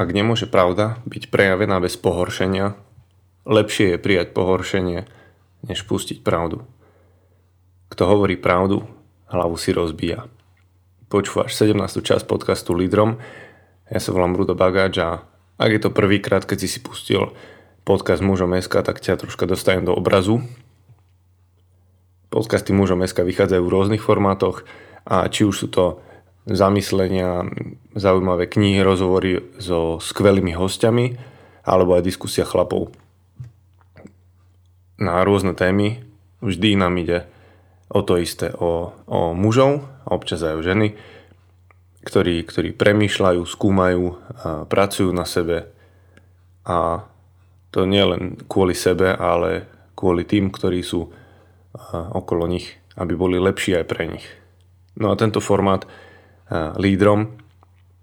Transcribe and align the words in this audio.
ak 0.00 0.16
nemôže 0.16 0.48
pravda 0.48 0.96
byť 1.04 1.28
prejavená 1.28 1.76
bez 1.76 2.00
pohoršenia, 2.00 2.72
lepšie 3.44 3.92
je 3.92 3.98
prijať 4.00 4.32
pohoršenie, 4.32 5.04
než 5.68 5.84
pustiť 5.84 6.24
pravdu. 6.24 6.64
Kto 7.92 8.08
hovorí 8.08 8.40
pravdu, 8.40 8.88
hlavu 9.28 9.60
si 9.60 9.76
rozbíja. 9.76 10.24
Počúvaš 11.12 11.52
17. 11.52 12.00
časť 12.00 12.24
podcastu 12.24 12.72
Lídrom. 12.72 13.20
Ja 13.92 14.00
sa 14.00 14.16
volám 14.16 14.40
Rudo 14.40 14.56
Bagáč 14.56 14.96
a 15.04 15.20
ak 15.60 15.68
je 15.68 15.80
to 15.84 15.92
prvýkrát, 15.92 16.48
keď 16.48 16.64
si 16.64 16.68
si 16.72 16.78
pustil 16.80 17.36
podcast 17.84 18.24
Mužom 18.24 18.56
SK, 18.56 18.80
tak 18.80 19.04
ťa 19.04 19.20
troška 19.20 19.44
dostajem 19.44 19.84
do 19.84 19.92
obrazu. 19.92 20.40
Podcasty 22.32 22.72
Mužom 22.72 23.04
SK 23.04 23.28
vychádzajú 23.28 23.62
v 23.68 23.72
rôznych 23.76 24.00
formátoch 24.00 24.64
a 25.04 25.28
či 25.28 25.44
už 25.44 25.54
sú 25.60 25.68
to 25.68 26.00
zamyslenia, 26.50 27.46
zaujímavé 27.94 28.50
knihy, 28.50 28.82
rozhovory 28.82 29.38
so 29.62 30.02
skvelými 30.02 30.52
hostiami 30.52 31.14
alebo 31.62 31.94
aj 31.94 32.02
diskusia 32.02 32.42
chlapov 32.42 32.90
na 34.98 35.22
rôzne 35.22 35.54
témy. 35.54 36.02
Vždy 36.42 36.74
nám 36.74 36.98
ide 36.98 37.30
o 37.86 38.02
to 38.02 38.18
isté, 38.18 38.50
o, 38.50 38.92
o 39.06 39.36
mužov 39.36 39.86
občas 40.10 40.42
aj 40.42 40.54
o 40.58 40.62
ženy, 40.66 40.98
ktorí, 42.02 42.42
ktorí 42.42 42.74
premýšľajú, 42.74 43.42
skúmajú, 43.44 44.04
pracujú 44.66 45.10
na 45.12 45.28
sebe 45.28 45.70
a 46.66 47.06
to 47.70 47.86
nie 47.86 48.02
len 48.02 48.40
kvôli 48.50 48.74
sebe, 48.74 49.14
ale 49.14 49.70
kvôli 49.94 50.26
tým, 50.26 50.50
ktorí 50.50 50.82
sú 50.82 51.12
okolo 51.92 52.50
nich, 52.50 52.80
aby 52.98 53.14
boli 53.14 53.38
lepší 53.38 53.78
aj 53.78 53.84
pre 53.86 54.10
nich. 54.10 54.26
No 54.98 55.14
a 55.14 55.18
tento 55.20 55.38
formát 55.38 55.86
lídrom 56.52 57.38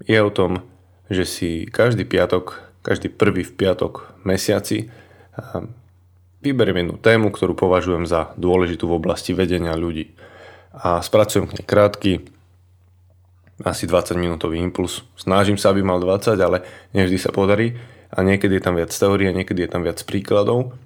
je 0.08 0.20
o 0.23 0.31
tom, 0.31 0.64
že 1.12 1.23
si 1.28 1.50
každý 1.67 2.08
piatok, 2.08 2.64
každý 2.84 3.12
prvý 3.12 3.44
v 3.44 3.56
piatok 3.56 4.16
mesiaci 4.23 4.92
vyberiem 6.42 6.86
jednu 6.86 6.95
tému, 7.00 7.28
ktorú 7.34 7.58
považujem 7.58 8.08
za 8.08 8.31
dôležitú 8.40 8.88
v 8.88 8.98
oblasti 8.98 9.36
vedenia 9.36 9.75
ľudí. 9.75 10.16
A 10.78 11.02
spracujem 11.02 11.50
k 11.50 11.56
nej 11.59 11.66
krátky, 11.66 12.12
asi 13.66 13.90
20 13.90 14.22
minútový 14.22 14.62
impuls. 14.62 15.02
Snažím 15.18 15.58
sa, 15.58 15.73
aby 15.73 15.81
mal 15.81 15.98
20, 15.98 16.38
ale 16.38 16.62
nevždy 16.94 17.18
sa 17.18 17.34
podarí. 17.34 17.73
A 18.14 18.22
niekedy 18.22 18.62
je 18.62 18.64
tam 18.64 18.78
viac 18.78 18.94
teórie, 18.94 19.34
niekedy 19.34 19.66
je 19.66 19.70
tam 19.73 19.81
viac 19.81 19.98
príkladov. 20.06 20.78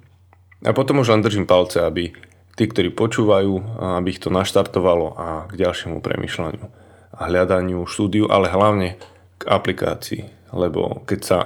A 0.64 0.72
potom 0.72 1.04
už 1.04 1.12
len 1.12 1.20
držím 1.20 1.44
palce, 1.44 1.84
aby 1.84 2.16
tí, 2.56 2.64
ktorí 2.64 2.88
počúvajú, 2.96 3.78
aby 4.00 4.08
ich 4.08 4.22
to 4.24 4.32
naštartovalo 4.32 5.14
a 5.14 5.26
k 5.52 5.60
ďalšiemu 5.60 6.00
premyšľaniu 6.00 6.82
a 7.12 7.28
hľadaniu, 7.28 7.84
štúdiu, 7.84 8.26
ale 8.32 8.48
hlavne 8.48 8.96
k 9.36 9.42
aplikácii. 9.44 10.52
Lebo 10.52 11.04
keď 11.04 11.20
sa 11.20 11.38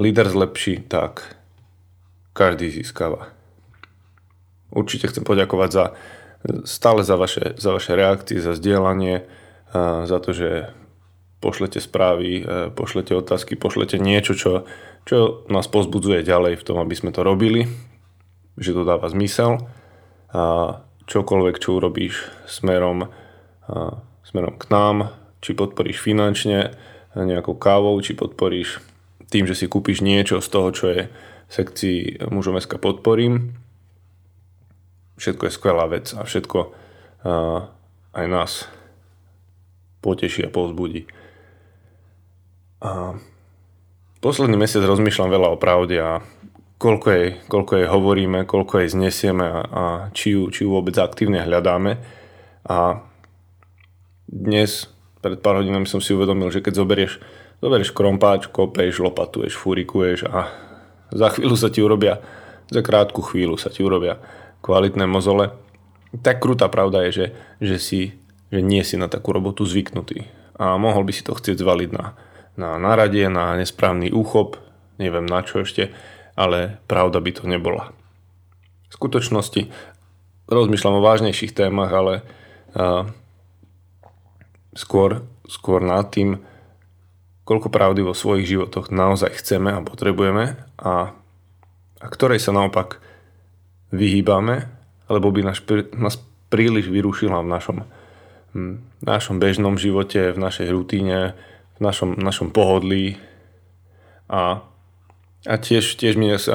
líder 0.00 0.28
zlepší, 0.28 0.84
tak 0.84 1.36
každý 2.34 2.72
získava. 2.72 3.30
Určite 4.74 5.06
chcem 5.06 5.22
poďakovať 5.22 5.70
za, 5.70 5.84
stále 6.66 7.06
za 7.06 7.14
vaše, 7.14 7.54
za 7.56 7.70
vaše 7.70 7.94
reakcie, 7.94 8.42
za 8.42 8.58
zdieľanie, 8.58 9.22
za 10.04 10.18
to, 10.18 10.34
že 10.34 10.74
pošlete 11.38 11.78
správy, 11.78 12.42
pošlete 12.74 13.14
otázky, 13.14 13.54
pošlete 13.54 14.00
niečo, 14.02 14.34
čo, 14.34 14.52
čo 15.06 15.46
nás 15.52 15.68
pozbudzuje 15.70 16.26
ďalej 16.26 16.58
v 16.58 16.66
tom, 16.66 16.80
aby 16.82 16.94
sme 16.96 17.14
to 17.14 17.22
robili, 17.22 17.68
že 18.58 18.74
to 18.74 18.82
dáva 18.82 19.06
zmysel 19.12 19.62
a 20.34 20.78
čokoľvek, 21.06 21.56
čo 21.60 21.78
urobíš 21.78 22.32
smerom, 22.50 23.12
smerom 24.34 24.58
k 24.58 24.66
nám, 24.66 25.14
či 25.38 25.54
podporíš 25.54 26.02
finančne 26.02 26.74
nejakou 27.14 27.54
kávou, 27.54 27.94
či 28.02 28.18
podporíš 28.18 28.82
tým, 29.30 29.46
že 29.46 29.54
si 29.54 29.70
kúpiš 29.70 30.02
niečo 30.02 30.42
z 30.42 30.48
toho, 30.50 30.68
čo 30.74 30.90
je 30.90 31.06
sekcii 31.46 32.26
mužom 32.34 32.58
SK 32.58 32.82
podporím. 32.82 33.54
Všetko 35.14 35.46
je 35.46 35.54
skvelá 35.54 35.86
vec 35.86 36.10
a 36.18 36.26
všetko 36.26 36.58
uh, 36.66 37.70
aj 38.10 38.26
nás 38.26 38.66
poteší 40.02 40.50
a 40.50 40.50
povzbudí. 40.50 41.06
A 42.82 43.14
posledný 44.18 44.58
mesiac 44.58 44.82
rozmýšľam 44.82 45.30
veľa 45.30 45.48
o 45.54 45.60
pravde 45.62 46.02
a 46.02 46.18
koľko 46.82 47.06
jej, 47.14 47.28
koľko 47.46 47.72
jej 47.78 47.86
hovoríme, 47.86 48.50
koľko 48.50 48.82
jej 48.82 48.90
znesieme 48.90 49.46
a, 49.46 49.60
a 49.62 49.84
či, 50.10 50.34
ju, 50.34 50.50
či 50.50 50.66
ju 50.66 50.74
vôbec 50.74 50.98
aktívne 50.98 51.38
hľadáme. 51.38 52.02
A 52.66 53.06
dnes, 54.34 54.90
pred 55.22 55.38
pár 55.38 55.62
hodinami 55.62 55.86
som 55.86 56.02
si 56.02 56.10
uvedomil, 56.10 56.50
že 56.50 56.58
keď 56.58 56.74
zoberieš, 56.74 57.22
zoberieš 57.62 57.94
krompáč, 57.94 58.50
kopeš, 58.50 58.98
lopatuješ, 58.98 59.54
furikuješ 59.54 60.26
a 60.26 60.50
za 61.14 61.30
chvíľu 61.30 61.54
sa 61.54 61.70
ti 61.70 61.78
urobia, 61.78 62.18
za 62.66 62.82
krátku 62.82 63.22
chvíľu 63.22 63.54
sa 63.54 63.70
ti 63.70 63.86
urobia 63.86 64.18
kvalitné 64.66 65.06
mozole. 65.06 65.54
Tak 66.18 66.42
krutá 66.42 66.66
pravda 66.66 67.06
je, 67.06 67.10
že, 67.14 67.26
že, 67.62 67.76
si, 67.78 68.00
že 68.50 68.58
nie 68.58 68.82
si 68.82 68.98
na 68.98 69.06
takú 69.06 69.30
robotu 69.30 69.62
zvyknutý. 69.62 70.26
A 70.58 70.74
mohol 70.74 71.06
by 71.06 71.12
si 71.14 71.22
to 71.22 71.38
chcieť 71.38 71.62
zvaliť 71.62 71.90
na, 71.94 72.18
na 72.58 72.78
naradie, 72.78 73.30
na 73.30 73.54
nesprávny 73.54 74.10
úchop, 74.10 74.58
neviem 74.98 75.26
na 75.26 75.42
čo 75.46 75.62
ešte, 75.62 75.94
ale 76.34 76.82
pravda 76.90 77.22
by 77.22 77.30
to 77.34 77.44
nebola. 77.46 77.94
V 78.90 78.92
skutočnosti 78.98 79.70
rozmýšľam 80.46 80.98
o 80.98 81.06
vážnejších 81.06 81.54
témach, 81.54 81.90
ale 81.90 82.22
uh, 82.74 83.10
skôr, 84.74 85.22
skôr 85.46 85.80
nad 85.80 86.10
tým, 86.10 86.42
koľko 87.46 87.68
pravdy 87.70 88.00
vo 88.02 88.16
svojich 88.16 88.48
životoch 88.48 88.90
naozaj 88.90 89.38
chceme 89.38 89.70
a 89.70 89.84
potrebujeme 89.84 90.58
a, 90.80 91.14
a 92.00 92.06
ktorej 92.06 92.42
sa 92.42 92.52
naopak 92.52 92.98
vyhýbame, 93.94 94.66
lebo 95.06 95.30
by 95.30 95.40
nás, 95.46 95.62
nás 95.94 96.18
príliš 96.50 96.90
vyrušila 96.90 97.44
v 97.44 97.48
našom, 97.48 97.78
v 98.54 99.04
našom 99.04 99.36
bežnom 99.38 99.78
živote, 99.78 100.34
v 100.34 100.38
našej 100.38 100.68
rutíne, 100.70 101.38
v 101.78 101.80
našom, 101.82 102.18
našom 102.18 102.50
pohodlí. 102.50 103.18
A, 104.30 104.64
a 105.44 105.54
tiež, 105.58 105.98
tiež 106.00 106.18
mi 106.18 106.32
dnes, 106.32 106.48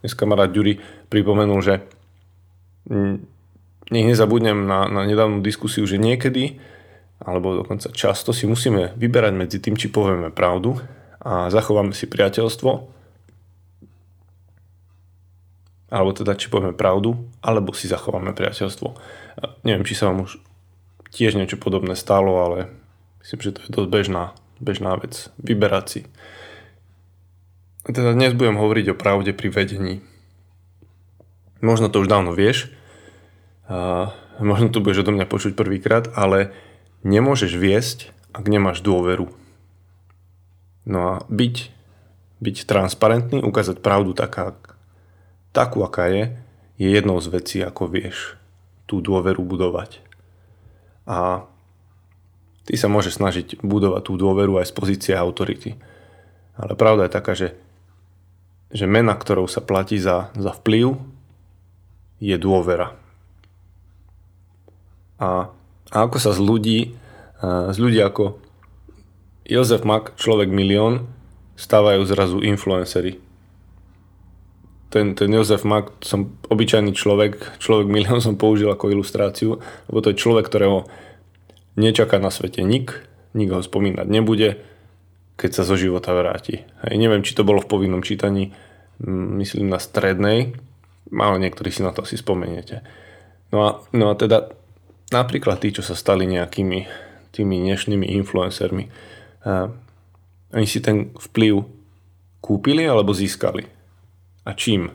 dnes 0.00 0.14
kamarát 0.14 0.48
Ďuri 0.48 0.80
pripomenul, 1.10 1.60
že 1.60 1.74
nech 3.90 4.06
nezabudnem 4.06 4.64
na, 4.64 4.86
na 4.86 5.02
nedávnu 5.04 5.42
diskusiu, 5.42 5.84
že 5.84 5.98
niekedy 5.98 6.62
alebo 7.20 7.60
dokonca 7.60 7.92
často 7.92 8.32
si 8.32 8.48
musíme 8.48 8.96
vyberať 8.96 9.32
medzi 9.36 9.58
tým, 9.60 9.76
či 9.76 9.92
povieme 9.92 10.32
pravdu 10.32 10.80
a 11.20 11.52
zachováme 11.52 11.92
si 11.92 12.08
priateľstvo, 12.08 12.70
alebo 15.90 16.10
teda 16.16 16.32
či 16.38 16.48
povieme 16.48 16.72
pravdu, 16.72 17.28
alebo 17.44 17.76
si 17.76 17.90
zachováme 17.92 18.32
priateľstvo. 18.32 18.88
Neviem, 19.68 19.84
či 19.84 19.98
sa 19.98 20.08
vám 20.08 20.24
už 20.24 20.40
tiež 21.12 21.36
niečo 21.36 21.60
podobné 21.60 21.98
stalo, 21.98 22.40
ale 22.40 22.72
myslím, 23.20 23.38
že 23.42 23.52
to 23.52 23.60
je 23.66 23.74
dosť 23.74 23.90
bežná, 23.90 24.32
bežná 24.62 24.96
vec. 24.96 25.28
Vyberať 25.42 25.84
si. 25.90 26.00
Teda 27.84 28.14
dnes 28.14 28.32
budem 28.32 28.56
hovoriť 28.56 28.94
o 28.94 28.98
pravde 28.98 29.34
pri 29.34 29.50
vedení. 29.50 30.00
Možno 31.60 31.92
to 31.92 32.00
už 32.00 32.08
dávno 32.08 32.32
vieš, 32.32 32.72
možno 34.40 34.72
to 34.72 34.80
budeš 34.80 35.04
odo 35.04 35.12
mňa 35.12 35.28
počuť 35.28 35.52
prvýkrát, 35.52 36.08
ale 36.16 36.54
nemôžeš 37.02 37.56
viesť, 37.56 38.12
ak 38.30 38.44
nemáš 38.46 38.84
dôveru. 38.84 39.32
No 40.84 40.98
a 41.00 41.14
byť, 41.28 41.56
byť 42.40 42.56
transparentný, 42.68 43.44
ukázať 43.44 43.80
pravdu 43.80 44.16
taká, 44.16 44.56
takú, 45.52 45.84
aká 45.84 46.08
je, 46.08 46.24
je 46.80 46.88
jednou 46.88 47.20
z 47.20 47.28
vecí, 47.28 47.58
ako 47.60 47.88
vieš 47.88 48.36
tú 48.88 49.04
dôveru 49.04 49.44
budovať. 49.44 50.00
A 51.04 51.44
ty 52.64 52.74
sa 52.76 52.88
môžeš 52.88 53.20
snažiť 53.20 53.46
budovať 53.60 54.02
tú 54.08 54.14
dôveru 54.16 54.60
aj 54.60 54.70
z 54.70 54.76
pozície 54.76 55.14
autority. 55.16 55.76
Ale 56.56 56.76
pravda 56.76 57.06
je 57.06 57.16
taká, 57.16 57.32
že, 57.32 57.56
že 58.72 58.84
mena, 58.84 59.16
ktorou 59.16 59.48
sa 59.48 59.64
platí 59.64 59.96
za, 59.96 60.32
za 60.36 60.52
vplyv, 60.52 60.96
je 62.20 62.36
dôvera. 62.36 62.92
A 65.20 65.52
a 65.90 66.06
ako 66.06 66.22
sa 66.22 66.30
z 66.30 66.40
ľudí, 66.40 66.78
z 67.40 67.76
ľudí 67.80 68.00
ako 68.00 68.36
Jozef 69.48 69.82
Mak, 69.82 70.20
človek 70.20 70.52
milión, 70.52 71.08
stávajú 71.56 72.04
zrazu 72.06 72.38
influencery. 72.44 73.20
Ten, 74.90 75.14
ten 75.14 75.30
Jozef 75.30 75.62
Mak, 75.64 76.02
som 76.02 76.36
obyčajný 76.50 76.92
človek, 76.92 77.60
človek 77.62 77.86
milión 77.88 78.20
som 78.24 78.36
použil 78.36 78.68
ako 78.70 78.92
ilustráciu, 78.92 79.58
lebo 79.88 79.98
to 80.04 80.12
je 80.12 80.20
človek, 80.20 80.46
ktorého 80.46 80.86
nečaká 81.78 82.20
na 82.20 82.28
svete 82.28 82.60
nik, 82.60 83.06
nik 83.32 83.50
ho 83.54 83.62
spomínať 83.62 84.06
nebude, 84.10 84.58
keď 85.38 85.50
sa 85.56 85.62
zo 85.64 85.78
života 85.78 86.12
vráti. 86.12 86.68
Hej, 86.84 86.94
neviem, 87.00 87.24
či 87.24 87.32
to 87.32 87.46
bolo 87.46 87.64
v 87.64 87.70
povinnom 87.70 88.04
čítaní, 88.04 88.52
myslím 89.40 89.72
na 89.72 89.80
strednej, 89.80 90.52
ale 91.08 91.36
niektorí 91.40 91.72
si 91.72 91.80
na 91.80 91.96
to 91.96 92.04
asi 92.04 92.20
spomeniete. 92.20 92.84
No 93.48 93.58
a, 93.64 93.70
no 93.96 94.12
a 94.12 94.14
teda 94.18 94.60
Napríklad 95.10 95.58
tí, 95.58 95.74
čo 95.74 95.82
sa 95.82 95.98
stali 95.98 96.22
nejakými 96.22 96.86
tými 97.30 97.62
dnešnými 97.62 98.06
influencermi. 98.20 98.84
Oni 100.50 100.66
si 100.66 100.82
ten 100.82 101.14
vplyv 101.14 101.62
kúpili 102.42 102.82
alebo 102.84 103.14
získali. 103.14 103.68
A 104.42 104.50
čím? 104.56 104.90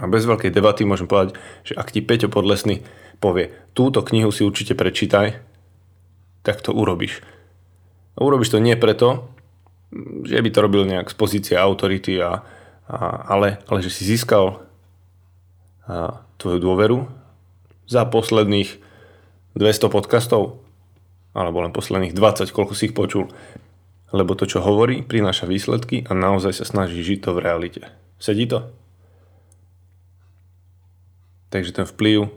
A 0.00 0.08
bez 0.08 0.24
veľkej 0.26 0.50
debaty 0.50 0.82
môžem 0.82 1.06
povedať, 1.06 1.38
že 1.62 1.76
ak 1.76 1.92
ti 1.92 2.02
Peťo 2.02 2.32
Podlesný 2.32 2.82
povie, 3.22 3.54
túto 3.76 4.02
knihu 4.02 4.34
si 4.34 4.42
určite 4.42 4.74
prečítaj, 4.74 5.38
tak 6.42 6.58
to 6.58 6.74
urobíš. 6.74 7.22
A 8.18 8.26
urobíš 8.26 8.50
to 8.50 8.58
nie 8.58 8.74
preto, 8.74 9.30
že 10.26 10.42
by 10.42 10.50
to 10.50 10.64
robil 10.64 10.82
nejak 10.88 11.12
z 11.12 11.16
pozície 11.16 11.54
autority, 11.54 12.18
a, 12.18 12.42
a, 12.88 12.96
ale, 13.30 13.62
ale 13.68 13.78
že 13.84 13.94
si 13.94 14.08
získal 14.08 14.64
a, 15.86 16.24
tvoju 16.40 16.58
dôveru 16.58 16.98
za 17.86 18.02
posledných 18.08 18.80
200 19.58 19.92
podcastov, 19.92 20.60
alebo 21.32 21.64
len 21.64 21.72
posledných 21.72 22.16
20, 22.16 22.48
koľko 22.52 22.72
si 22.76 22.88
ich 22.88 22.96
počul. 22.96 23.28
Lebo 24.12 24.36
to, 24.36 24.44
čo 24.44 24.60
hovorí, 24.60 25.00
prináša 25.00 25.48
výsledky 25.48 26.04
a 26.04 26.12
naozaj 26.12 26.60
sa 26.60 26.68
snaží 26.68 27.00
žiť 27.00 27.18
to 27.24 27.30
v 27.32 27.42
realite. 27.42 27.82
Sedí 28.20 28.44
to? 28.44 28.68
Takže 31.52 31.72
ten 31.72 31.84
vplyv 31.88 32.28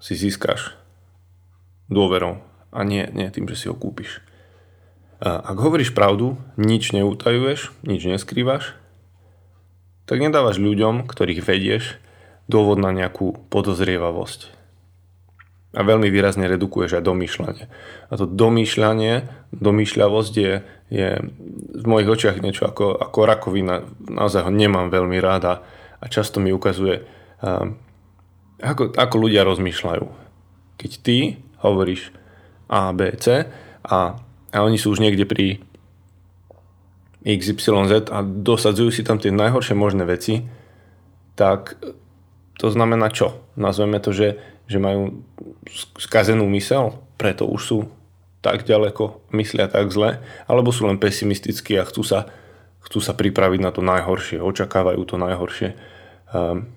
si 0.00 0.16
získaš 0.16 0.76
dôverou 1.88 2.40
a 2.72 2.80
nie, 2.84 3.08
nie 3.12 3.28
tým, 3.32 3.48
že 3.48 3.56
si 3.56 3.66
ho 3.68 3.76
kúpiš. 3.76 4.20
Ak 5.24 5.56
hovoríš 5.56 5.96
pravdu, 5.96 6.36
nič 6.60 6.92
neutajuješ, 6.92 7.72
nič 7.84 8.04
neskrývaš, 8.04 8.76
tak 10.04 10.20
nedávaš 10.20 10.60
ľuďom, 10.60 11.08
ktorých 11.08 11.40
vedieš, 11.40 11.96
dôvod 12.44 12.76
na 12.76 12.92
nejakú 12.92 13.48
podozrievavosť. 13.48 14.52
A 15.74 15.80
veľmi 15.82 16.06
výrazne 16.06 16.46
redukuješ 16.46 16.98
aj 16.98 17.06
domýšľanie. 17.06 17.64
A 18.08 18.12
to 18.14 18.30
domýšľanie, 18.30 19.26
domýšľavosť 19.50 20.34
je, 20.38 20.52
je 20.90 21.08
v 21.74 21.84
mojich 21.84 22.08
očiach 22.08 22.38
niečo 22.38 22.70
ako, 22.70 22.94
ako 22.94 23.18
rakovina. 23.26 23.82
Naozaj 24.06 24.46
ho 24.46 24.50
nemám 24.54 24.94
veľmi 24.94 25.18
ráda 25.18 25.66
a 25.98 26.04
často 26.06 26.38
mi 26.38 26.54
ukazuje, 26.54 27.02
ako, 28.62 28.94
ako 28.94 29.16
ľudia 29.18 29.42
rozmýšľajú. 29.42 30.06
Keď 30.78 30.90
ty 31.02 31.42
hovoríš 31.58 32.14
A, 32.70 32.94
B, 32.94 33.10
C 33.18 33.50
a, 33.82 33.98
a 34.54 34.58
oni 34.62 34.78
sú 34.78 34.94
už 34.94 35.02
niekde 35.02 35.26
pri 35.26 35.58
XYZ 37.24 38.12
a 38.12 38.20
dosadzujú 38.22 38.92
si 38.92 39.02
tam 39.02 39.16
tie 39.16 39.32
najhoršie 39.32 39.72
možné 39.72 40.04
veci, 40.04 40.44
tak 41.34 41.80
to 42.60 42.70
znamená 42.70 43.10
čo? 43.10 43.42
Nazveme 43.58 43.98
to, 43.98 44.14
že, 44.14 44.38
že 44.64 44.80
majú 44.80 45.24
skazenú 46.00 46.48
mysel, 46.52 46.96
preto 47.20 47.44
už 47.44 47.62
sú 47.62 47.78
tak 48.44 48.68
ďaleko, 48.68 49.24
myslia 49.32 49.72
tak 49.72 49.88
zle, 49.88 50.20
alebo 50.44 50.68
sú 50.68 50.84
len 50.84 51.00
pesimistickí 51.00 51.80
a 51.80 51.88
chcú 51.88 52.04
sa, 52.04 52.28
chcú 52.84 53.00
sa 53.00 53.16
pripraviť 53.16 53.60
na 53.60 53.72
to 53.72 53.80
najhoršie, 53.80 54.40
očakávajú 54.44 55.00
to 55.08 55.16
najhoršie. 55.16 55.72
Um, 56.28 56.68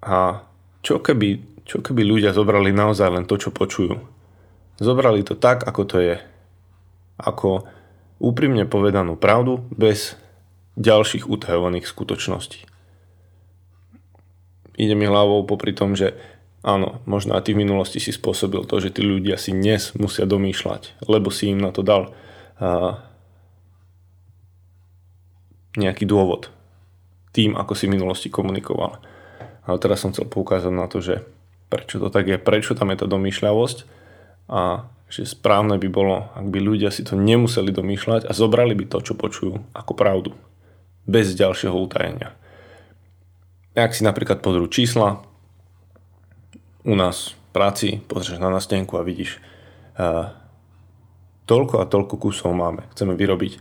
a 0.00 0.44
čo 0.80 1.00
keby, 1.00 1.60
čo 1.68 1.84
keby 1.84 2.04
ľudia 2.04 2.32
zobrali 2.32 2.72
naozaj 2.72 3.08
len 3.12 3.24
to, 3.28 3.36
čo 3.36 3.52
počujú? 3.52 3.96
Zobrali 4.80 5.20
to 5.20 5.36
tak, 5.36 5.68
ako 5.68 5.82
to 5.84 5.96
je. 6.00 6.16
Ako 7.20 7.68
úprimne 8.20 8.64
povedanú 8.64 9.20
pravdu 9.20 9.64
bez 9.72 10.16
ďalších 10.80 11.28
utajovaných 11.28 11.86
skutočností. 11.86 12.66
Ide 14.74 14.94
mi 14.98 15.06
hlavou 15.06 15.46
popri 15.46 15.70
tom, 15.70 15.94
že 15.94 16.18
áno, 16.64 17.04
možno 17.04 17.36
aj 17.36 17.46
ty 17.46 17.50
v 17.52 17.62
minulosti 17.62 18.00
si 18.00 18.10
spôsobil 18.10 18.64
to, 18.64 18.80
že 18.80 18.96
tí 18.96 19.04
ľudia 19.04 19.36
si 19.36 19.52
dnes 19.52 19.92
musia 19.94 20.24
domýšľať, 20.24 21.04
lebo 21.04 21.28
si 21.28 21.52
im 21.52 21.60
na 21.60 21.70
to 21.70 21.84
dal 21.84 22.16
a, 22.58 23.04
nejaký 25.76 26.08
dôvod 26.08 26.48
tým, 27.36 27.54
ako 27.58 27.76
si 27.76 27.84
v 27.86 28.00
minulosti 28.00 28.32
komunikoval. 28.32 29.02
Ale 29.68 29.76
teraz 29.82 30.00
som 30.00 30.14
chcel 30.14 30.30
poukázať 30.30 30.72
na 30.72 30.86
to, 30.88 31.04
že 31.04 31.26
prečo 31.68 31.98
to 31.98 32.08
tak 32.08 32.30
je, 32.30 32.38
prečo 32.38 32.72
tam 32.72 32.94
je 32.94 32.98
tá 33.02 33.06
domýšľavosť 33.10 33.78
a 34.48 34.88
že 35.10 35.28
správne 35.28 35.76
by 35.76 35.88
bolo, 35.90 36.32
ak 36.32 36.48
by 36.48 36.58
ľudia 36.58 36.88
si 36.88 37.04
to 37.04 37.18
nemuseli 37.18 37.70
domýšľať 37.70 38.26
a 38.26 38.32
zobrali 38.32 38.72
by 38.72 38.88
to, 38.88 38.98
čo 39.04 39.14
počujú, 39.14 39.60
ako 39.76 39.92
pravdu. 39.92 40.30
Bez 41.04 41.36
ďalšieho 41.36 41.76
utajenia. 41.76 42.32
Ak 43.74 43.92
si 43.92 44.06
napríklad 44.06 44.40
pozrú 44.40 44.70
čísla, 44.70 45.20
u 46.84 46.94
nás 46.94 47.32
v 47.32 47.38
práci 47.56 47.88
pozrieš 48.04 48.38
na 48.38 48.52
nastenku 48.52 49.00
a 49.00 49.06
vidíš 49.06 49.40
uh, 49.96 50.30
toľko 51.48 51.80
a 51.80 51.88
toľko 51.88 52.14
kusov 52.20 52.52
máme. 52.52 52.84
Chceme 52.92 53.16
vyrobiť 53.16 53.60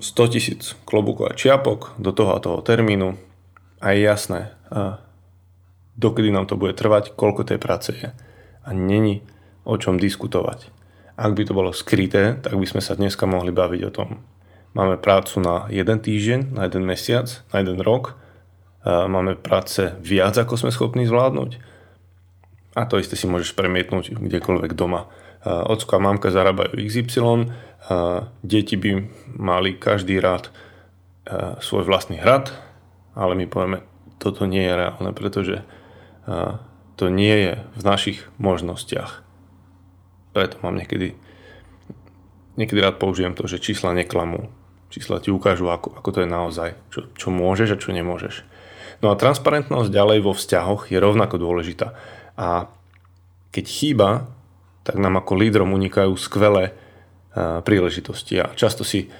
100 0.00 0.32
tisíc 0.32 0.76
klobúkov 0.84 1.32
a 1.32 1.36
čiapok 1.36 1.96
do 1.96 2.12
toho 2.12 2.36
a 2.36 2.42
toho 2.42 2.60
termínu 2.60 3.16
a 3.80 3.92
je 3.92 4.00
jasné, 4.04 4.56
a 4.72 5.00
dokedy 5.96 6.28
nám 6.32 6.48
to 6.48 6.60
bude 6.60 6.76
trvať, 6.76 7.16
koľko 7.16 7.48
tej 7.48 7.58
práce 7.60 7.90
je. 7.92 8.08
A 8.66 8.68
není 8.72 9.24
o 9.64 9.74
čom 9.76 9.96
diskutovať. 9.96 10.68
Ak 11.16 11.32
by 11.32 11.42
to 11.48 11.56
bolo 11.56 11.72
skryté, 11.72 12.36
tak 12.36 12.54
by 12.60 12.66
sme 12.68 12.84
sa 12.84 12.92
dneska 12.92 13.24
mohli 13.24 13.50
baviť 13.50 13.80
o 13.88 13.94
tom. 13.94 14.20
Máme 14.76 15.00
prácu 15.00 15.40
na 15.40 15.64
jeden 15.72 15.96
týždeň, 15.96 16.52
na 16.52 16.68
jeden 16.68 16.84
mesiac, 16.84 17.40
na 17.48 17.64
jeden 17.64 17.80
rok. 17.80 18.20
Máme 18.86 19.34
práce 19.34 19.98
viac, 19.98 20.38
ako 20.38 20.54
sme 20.54 20.70
schopní 20.70 21.10
zvládnuť. 21.10 21.58
A 22.78 22.86
to 22.86 23.02
isté 23.02 23.18
si 23.18 23.26
môžeš 23.26 23.58
premietnúť 23.58 24.14
kdekoľvek 24.14 24.78
doma. 24.78 25.10
Ocko 25.42 25.98
a 25.98 26.04
mamka 26.06 26.30
zarábajú 26.30 26.78
XY, 26.78 27.50
deti 28.46 28.78
by 28.78 28.90
mali 29.34 29.74
každý 29.74 30.22
rád 30.22 30.54
svoj 31.58 31.82
vlastný 31.82 32.22
hrad, 32.22 32.54
ale 33.18 33.34
my 33.34 33.50
povieme, 33.50 33.82
toto 34.22 34.46
nie 34.46 34.62
je 34.62 34.74
reálne, 34.78 35.10
pretože 35.10 35.66
to 36.94 37.10
nie 37.10 37.36
je 37.50 37.52
v 37.74 37.82
našich 37.82 38.22
možnostiach. 38.38 39.26
Preto 40.30 40.62
mám 40.62 40.78
niekedy, 40.78 41.18
niekedy 42.54 42.78
rád 42.78 43.02
použijem 43.02 43.34
to, 43.34 43.50
že 43.50 43.58
čísla 43.58 43.98
neklamú. 43.98 44.46
Čísla 44.94 45.18
ti 45.18 45.34
ukážu, 45.34 45.66
ako, 45.66 45.98
ako 45.98 46.08
to 46.14 46.22
je 46.22 46.28
naozaj, 46.30 46.70
čo, 46.94 47.10
čo 47.18 47.28
môžeš 47.34 47.74
a 47.74 47.80
čo 47.80 47.90
nemôžeš. 47.90 48.46
No 49.04 49.12
a 49.12 49.18
transparentnosť 49.20 49.92
ďalej 49.92 50.18
vo 50.24 50.32
vzťahoch 50.32 50.88
je 50.88 50.98
rovnako 51.00 51.36
dôležitá. 51.36 51.92
A 52.36 52.68
keď 53.52 53.64
chýba, 53.64 54.08
tak 54.84 55.00
nám 55.00 55.20
ako 55.20 55.32
lídrom 55.36 55.74
unikajú 55.74 56.14
skvelé 56.16 56.76
príležitosti. 57.36 58.40
A 58.40 58.52
často 58.56 58.80
si 58.80 59.12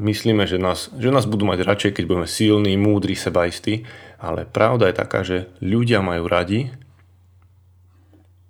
myslíme, 0.00 0.48
že 0.48 0.56
nás, 0.56 0.88
že 0.96 1.12
nás 1.12 1.28
budú 1.28 1.44
mať 1.44 1.60
radšej, 1.60 1.92
keď 2.00 2.04
budeme 2.08 2.28
silní, 2.28 2.80
múdri, 2.80 3.12
sebaistí, 3.12 3.84
ale 4.16 4.48
pravda 4.48 4.88
je 4.88 4.96
taká, 4.96 5.20
že 5.20 5.52
ľudia 5.60 6.00
majú 6.00 6.24
radi, 6.24 6.72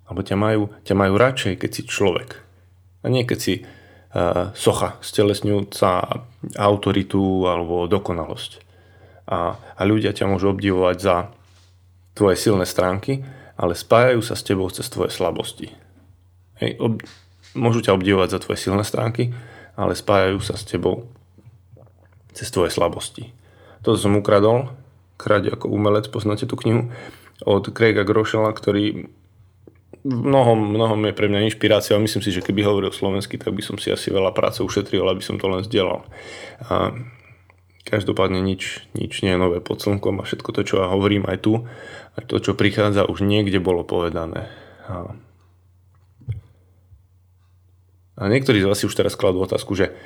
alebo 0.07 0.23
ťa 0.23 0.37
majú, 0.39 0.71
ťa 0.87 0.95
majú 0.95 1.13
radšej, 1.19 1.53
keď 1.59 1.69
si 1.71 1.81
človek. 1.87 2.39
A 3.03 3.11
nie 3.11 3.27
keď 3.27 3.39
si 3.39 3.53
uh, 3.63 4.55
socha, 4.55 4.99
stelesňujúca 5.03 6.23
autoritu 6.55 7.47
alebo 7.47 7.87
dokonalosť. 7.91 8.70
A, 9.31 9.55
a 9.55 9.81
ľudia 9.87 10.11
ťa 10.11 10.27
môžu 10.27 10.51
obdivovať 10.51 10.97
za 10.99 11.15
tvoje 12.11 12.35
silné 12.35 12.67
stránky, 12.67 13.23
ale 13.55 13.79
spájajú 13.79 14.19
sa 14.19 14.35
s 14.35 14.43
tebou 14.43 14.67
cez 14.67 14.91
tvoje 14.91 15.15
slabosti. 15.15 15.71
Hej, 16.59 16.75
ob, 16.83 16.99
môžu 17.55 17.79
ťa 17.79 17.95
obdivovať 17.95 18.29
za 18.35 18.39
tvoje 18.43 18.59
silné 18.59 18.83
stránky, 18.83 19.31
ale 19.79 19.95
spájajú 19.95 20.39
sa 20.43 20.59
s 20.59 20.67
tebou 20.67 21.07
cez 22.35 22.51
tvoje 22.51 22.75
slabosti. 22.75 23.31
Toto 23.79 23.95
som 23.95 24.19
ukradol, 24.19 24.69
krade 25.15 25.47
ako 25.47 25.71
umelec, 25.71 26.11
poznáte 26.11 26.43
tú 26.43 26.59
knihu, 26.59 26.91
od 27.41 27.65
Craiga 27.73 28.05
Grošela, 28.05 28.53
ktorý 28.53 29.09
v 30.01 30.17
mnohom, 30.25 30.57
mnohom 30.57 30.97
je 31.05 31.13
pre 31.13 31.29
mňa 31.29 31.45
inšpirácia, 31.45 31.93
ale 31.93 32.09
myslím 32.09 32.25
si, 32.25 32.33
že 32.33 32.41
keby 32.41 32.65
hovoril 32.65 32.89
slovensky, 32.89 33.37
tak 33.37 33.53
by 33.53 33.61
som 33.61 33.77
si 33.77 33.93
asi 33.93 34.09
veľa 34.09 34.33
práce 34.33 34.65
ušetril, 34.65 35.05
aby 35.05 35.21
som 35.21 35.37
to 35.37 35.45
len 35.45 35.61
zdieľal. 35.61 36.01
A 36.65 36.97
každopádne 37.87 38.41
nič, 38.41 38.85
nič 38.93 39.25
nie 39.25 39.33
je 39.33 39.41
nové 39.41 39.57
pod 39.59 39.81
slnkom 39.81 40.21
a 40.21 40.27
všetko 40.27 40.49
to, 40.53 40.61
čo 40.63 40.75
ja 40.83 40.87
hovorím 40.91 41.25
aj 41.25 41.37
tu, 41.41 41.65
a 42.13 42.19
to, 42.21 42.37
čo 42.37 42.57
prichádza, 42.57 43.07
už 43.07 43.23
niekde 43.23 43.57
bolo 43.63 43.81
povedané. 43.87 44.51
A 44.85 45.15
a 48.21 48.29
niektorí 48.29 48.61
z 48.61 48.69
vás 48.69 48.77
si 48.77 48.85
už 48.85 48.93
teraz 48.93 49.17
kladú 49.17 49.41
otázku, 49.41 49.73
že 49.73 49.97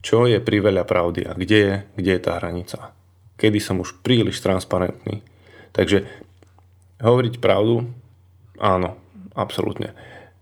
čo 0.00 0.24
je 0.24 0.40
priveľa 0.40 0.88
pravdy 0.88 1.28
a 1.28 1.36
kde 1.36 1.58
je, 1.60 1.74
kde 2.00 2.10
je 2.16 2.24
tá 2.24 2.40
hranica. 2.40 2.96
Kedy 3.36 3.60
som 3.60 3.84
už 3.84 4.00
príliš 4.00 4.40
transparentný. 4.40 5.20
Takže 5.76 6.08
hovoriť 7.04 7.36
pravdu, 7.42 7.84
áno, 8.56 8.96
absolútne. 9.36 9.92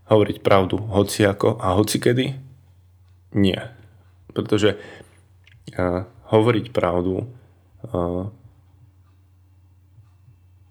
Hovoriť 0.07 0.47
pravdu 0.47 0.79
hociako 0.79 1.59
a 1.59 1.75
hocikedy, 1.75 2.39
nie. 3.35 3.59
Pretože 4.31 4.79
uh, 5.75 6.07
hovoriť 6.31 6.75
pravdu 6.75 7.31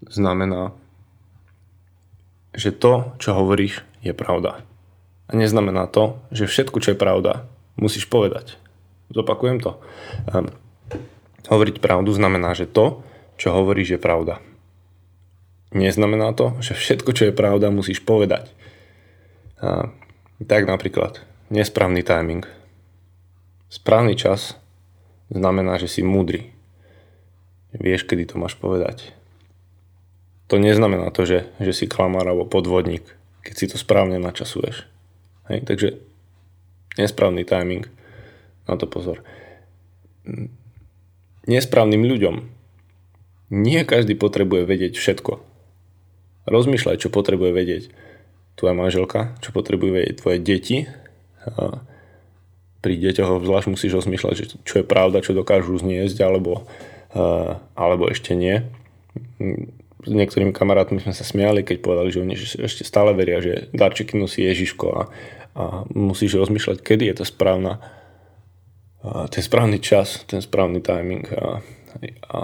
znamená, 0.05 0.75
že 2.55 2.71
to, 2.71 3.15
čo 3.19 3.35
hovoríš, 3.35 3.83
je 4.05 4.13
pravda. 4.15 4.63
A 5.25 5.31
neznamená 5.33 5.89
to, 5.89 6.21
že 6.29 6.45
všetko, 6.45 6.77
čo 6.79 6.93
je 6.93 7.01
pravda, 7.01 7.49
musíš 7.75 8.05
povedať. 8.05 8.61
Zopakujem 9.09 9.59
to. 9.59 9.81
Um, 10.29 10.53
hovoriť 11.49 11.81
pravdu 11.81 12.13
znamená, 12.13 12.53
že 12.53 12.69
to, 12.69 13.01
čo 13.35 13.51
hovoríš, 13.51 13.97
je 13.97 13.99
pravda. 13.99 14.39
Neznamená 15.75 16.31
to, 16.37 16.55
že 16.63 16.77
všetko, 16.77 17.11
čo 17.11 17.23
je 17.29 17.33
pravda, 17.35 17.73
musíš 17.73 17.99
povedať. 18.05 18.53
A, 19.59 19.91
tak 20.45 20.69
napríklad, 20.69 21.19
nesprávny 21.49 22.05
timing. 22.05 22.45
Správny 23.67 24.15
čas 24.15 24.55
znamená, 25.31 25.77
že 25.81 25.89
si 25.89 26.05
múdry. 26.05 26.53
Vieš, 27.75 28.07
kedy 28.07 28.33
to 28.33 28.35
máš 28.39 28.55
povedať. 28.55 29.11
To 30.47 30.61
neznamená 30.61 31.09
to, 31.09 31.25
že, 31.25 31.49
že 31.57 31.73
si 31.73 31.85
klamár 31.89 32.29
alebo 32.29 32.45
podvodník, 32.45 33.03
keď 33.41 33.53
si 33.57 33.65
to 33.65 33.77
správne 33.81 34.21
načasuješ. 34.21 34.85
Hej, 35.49 35.65
takže 35.65 35.97
nesprávny 37.01 37.43
timing, 37.43 37.89
na 38.65 38.77
to 38.77 38.85
pozor. 38.85 39.21
Nesprávnym 41.45 42.05
ľuďom 42.05 42.35
nie 43.53 43.81
každý 43.85 44.17
potrebuje 44.17 44.65
vedieť 44.65 44.97
všetko. 44.97 45.41
Rozmýšľaj, 46.49 47.01
čo 47.01 47.13
potrebuje 47.13 47.51
vedieť 47.53 47.83
tvoja 48.57 48.73
manželka, 48.73 49.37
čo 49.41 49.53
potrebuje 49.53 49.91
vedieť 49.91 50.15
tvoje 50.21 50.37
deti. 50.41 50.77
Pri 52.85 53.01
deťoch 53.01 53.41
zvlášť 53.41 53.73
musíš 53.73 53.97
rozmýšľať, 53.97 54.61
čo 54.61 54.75
je 54.77 54.85
pravda, 54.85 55.25
čo 55.25 55.33
dokážu 55.33 55.73
zniesť, 55.81 56.21
alebo, 56.21 56.69
alebo 57.73 58.05
ešte 58.13 58.37
nie 58.37 58.61
s 60.05 60.11
niektorými 60.13 60.53
kamarátmi 60.53 61.01
sme 61.01 61.17
sa 61.17 61.25
smiali, 61.25 61.65
keď 61.65 61.81
povedali, 61.81 62.13
že 62.13 62.21
oni 62.21 62.35
ešte 62.37 62.85
stále 62.85 63.17
veria, 63.17 63.41
že 63.41 63.73
darčeky 63.73 64.13
nosí 64.21 64.45
Ježiško 64.45 64.87
a, 64.93 65.01
a 65.57 65.63
musíš 65.89 66.37
rozmýšľať, 66.37 66.85
kedy 66.85 67.09
je 67.09 67.15
to 67.17 67.25
správna, 67.25 67.81
a 69.01 69.25
ten 69.29 69.41
správny 69.41 69.81
čas, 69.81 70.21
ten 70.29 70.45
správny 70.45 70.81
timing 70.85 71.25
a, 71.33 71.61
a 72.29 72.37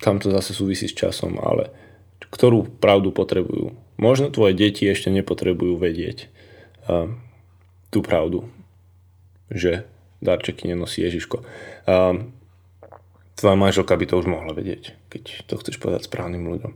tam 0.00 0.20
to 0.20 0.28
zase 0.32 0.52
súvisí 0.52 0.88
s 0.88 0.96
časom, 0.96 1.40
ale 1.40 1.72
ktorú 2.28 2.68
pravdu 2.80 3.12
potrebujú. 3.16 3.72
Možno 3.96 4.32
tvoje 4.32 4.56
deti 4.56 4.84
ešte 4.88 5.08
nepotrebujú 5.08 5.80
vedieť 5.80 6.28
a, 6.84 7.08
tú 7.88 8.04
pravdu, 8.04 8.44
že 9.50 9.84
darčeky 10.22 10.70
nenosí 10.70 11.02
Ježiško. 11.02 11.42
A, 11.86 12.16
tvoja 13.36 13.56
manželka 13.56 13.96
by 13.96 14.04
to 14.06 14.20
už 14.20 14.26
mohla 14.28 14.52
vedieť, 14.54 14.94
keď 15.10 15.44
to 15.48 15.54
chceš 15.60 15.76
povedať 15.80 16.06
správnym 16.06 16.44
ľuďom. 16.46 16.72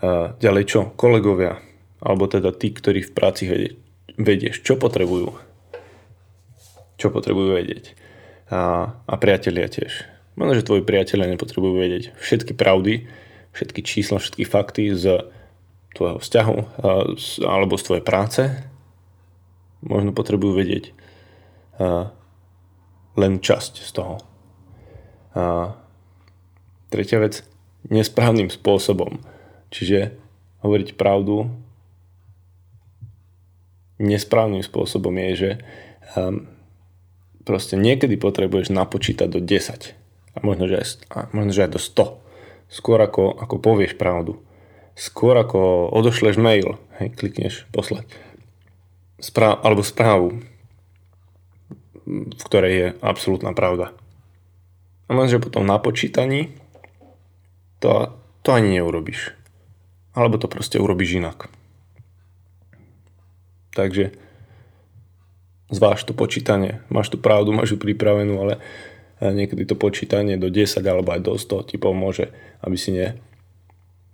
A 0.00 0.34
ďalej 0.40 0.64
čo? 0.66 0.80
Kolegovia, 0.96 1.60
alebo 2.00 2.24
teda 2.28 2.52
tí, 2.56 2.72
ktorí 2.72 3.04
v 3.04 3.14
práci 3.14 3.44
vedieš, 4.16 4.64
čo 4.64 4.80
potrebujú? 4.80 5.36
Čo 7.00 7.08
potrebujú 7.08 7.56
vedieť? 7.56 7.96
A, 8.50 8.92
a 9.06 9.14
priatelia 9.16 9.70
tiež. 9.70 10.08
Možno, 10.34 10.56
že 10.58 10.66
tvoji 10.66 10.82
priatelia 10.82 11.30
nepotrebujú 11.30 11.78
vedieť 11.78 12.04
všetky 12.18 12.56
pravdy, 12.56 13.06
všetky 13.54 13.80
čísla, 13.84 14.18
všetky 14.18 14.44
fakty 14.48 14.94
z 14.96 15.26
tvojho 15.94 16.18
vzťahu 16.22 16.58
alebo 17.44 17.74
z 17.76 17.84
tvojej 17.86 18.04
práce. 18.04 18.42
Možno 19.84 20.14
potrebujú 20.16 20.58
vedieť 20.58 20.96
len 23.16 23.32
časť 23.40 23.72
z 23.80 23.90
toho. 23.96 24.16
A 25.32 25.72
Tretia 26.90 27.22
vec, 27.22 27.46
nesprávnym 27.86 28.50
spôsobom. 28.50 29.22
Čiže 29.70 30.18
hovoriť 30.66 30.98
pravdu 30.98 31.46
nesprávnym 34.02 34.64
spôsobom 34.64 35.12
je, 35.12 35.30
že 35.36 35.50
um, 36.18 36.50
proste 37.46 37.78
niekedy 37.78 38.18
potrebuješ 38.18 38.74
napočítať 38.74 39.28
do 39.30 39.38
10 39.38 40.34
a 40.34 40.38
možno, 40.40 40.66
že 40.66 40.76
aj, 40.82 40.86
a 41.12 41.18
možno, 41.36 41.52
že 41.52 41.62
aj 41.68 41.72
do 41.76 41.80
100 41.80 42.72
skôr 42.72 42.98
ako, 42.98 43.38
ako 43.38 43.54
povieš 43.60 43.94
pravdu. 43.94 44.40
Skôr 44.96 45.36
ako 45.38 45.92
odošleš 45.94 46.40
mail, 46.40 46.80
hej, 46.98 47.12
klikneš 47.14 47.68
poslať 47.70 48.10
správ, 49.20 49.60
alebo 49.62 49.84
správu, 49.84 50.40
v 52.06 52.42
ktorej 52.46 52.72
je 52.72 52.86
absolútna 53.04 53.52
pravda. 53.52 53.92
A 55.06 55.16
možno, 55.16 55.38
že 55.38 55.44
potom 55.44 55.66
na 55.66 55.80
počítaní 55.82 56.54
to, 57.82 58.14
to 58.46 58.54
ani 58.54 58.78
neurobiš. 58.78 59.34
Alebo 60.14 60.38
to 60.38 60.46
proste 60.46 60.78
urobíš 60.78 61.18
inak. 61.18 61.50
Takže 63.74 64.14
zváž 65.70 66.02
to 66.02 66.12
počítanie. 66.12 66.82
Máš 66.90 67.14
tu 67.14 67.18
pravdu, 67.18 67.54
máš 67.54 67.74
ju 67.74 67.78
pripravenú, 67.78 68.38
ale 68.42 68.54
niekedy 69.22 69.66
to 69.66 69.78
počítanie 69.78 70.34
do 70.40 70.50
10 70.50 70.82
alebo 70.82 71.14
aj 71.14 71.20
do 71.22 71.34
100 71.38 71.70
ti 71.70 71.76
pomôže, 71.78 72.34
aby 72.64 72.76
si 72.76 72.90
ne, 72.90 73.20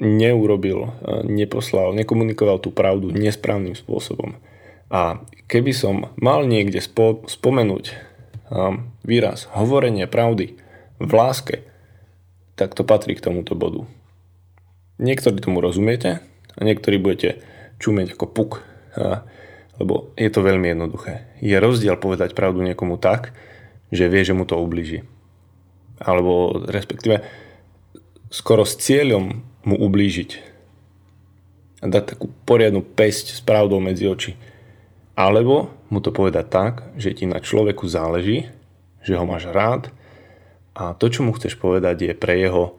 neurobil, 0.02 0.92
neposlal, 1.24 1.96
nekomunikoval 1.96 2.60
tú 2.60 2.68
pravdu 2.74 3.08
nesprávnym 3.14 3.72
spôsobom. 3.72 4.36
A 4.86 5.20
keby 5.50 5.72
som 5.74 6.14
mal 6.18 6.46
niekde 6.46 6.78
spo, 6.78 7.26
spomenúť 7.26 7.84
um, 8.50 8.90
výraz 9.02 9.50
hovorenie 9.50 10.06
pravdy 10.06 10.54
v 11.02 11.10
láske, 11.10 11.66
tak 12.56 12.72
to 12.72 12.86
patrí 12.86 13.18
k 13.18 13.24
tomuto 13.24 13.52
bodu. 13.58 13.84
Niektorí 14.96 15.42
tomu 15.42 15.60
rozumiete 15.60 16.24
a 16.56 16.60
niektorí 16.64 16.96
budete 16.96 17.44
čumieť 17.76 18.16
ako 18.16 18.26
puk, 18.32 18.52
lebo 19.76 20.08
je 20.16 20.28
to 20.32 20.40
veľmi 20.40 20.72
jednoduché. 20.72 21.28
Je 21.44 21.52
rozdiel 21.60 22.00
povedať 22.00 22.32
pravdu 22.32 22.64
niekomu 22.64 22.96
tak, 22.96 23.36
že 23.92 24.08
vie, 24.08 24.24
že 24.24 24.32
mu 24.32 24.48
to 24.48 24.56
ubliží. 24.56 25.04
Alebo 26.00 26.64
respektíve 26.64 27.20
skoro 28.32 28.64
s 28.64 28.80
cieľom 28.80 29.44
mu 29.68 29.76
ublížiť. 29.76 30.30
A 31.84 31.92
dať 31.92 32.16
takú 32.16 32.32
poriadnu 32.48 32.80
pesť 32.80 33.36
s 33.36 33.40
pravdou 33.44 33.84
medzi 33.84 34.08
oči. 34.08 34.32
Alebo 35.16 35.72
mu 35.88 36.04
to 36.04 36.12
povedať 36.12 36.46
tak, 36.52 36.74
že 37.00 37.16
ti 37.16 37.24
na 37.24 37.40
človeku 37.40 37.88
záleží, 37.88 38.52
že 39.00 39.16
ho 39.16 39.24
máš 39.24 39.48
rád 39.48 39.88
a 40.76 40.92
to, 40.92 41.08
čo 41.08 41.24
mu 41.24 41.32
chceš 41.32 41.56
povedať, 41.56 42.12
je 42.12 42.12
pre 42.12 42.36
jeho 42.36 42.76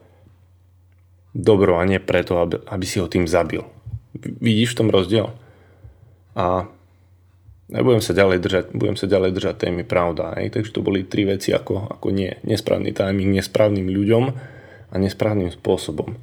dobro 1.34 1.82
a 1.82 1.82
nie 1.82 1.98
preto, 1.98 2.38
aby, 2.38 2.62
aby 2.62 2.84
si 2.86 3.02
ho 3.02 3.10
tým 3.10 3.26
zabil. 3.26 3.66
Vidíš 4.14 4.74
v 4.74 4.78
tom 4.78 4.88
rozdiel? 4.94 5.34
A 6.38 6.70
ja 7.68 7.80
budem 7.84 8.00
sa 8.00 8.14
ďalej 8.14 8.38
držať, 8.40 8.64
budem 8.72 8.96
sa 8.96 9.10
ďalej 9.10 9.34
držať 9.34 9.54
témy 9.66 9.82
pravda. 9.82 10.38
Hej? 10.38 10.54
Takže 10.56 10.70
to 10.72 10.80
boli 10.80 11.04
tri 11.04 11.26
veci 11.26 11.50
ako, 11.50 11.98
ako 11.98 12.08
nie. 12.14 12.32
Nesprávny 12.46 12.94
timing, 12.94 13.34
nesprávnym 13.34 13.90
ľuďom 13.90 14.24
a 14.88 14.94
nesprávnym 14.96 15.52
spôsobom. 15.52 16.16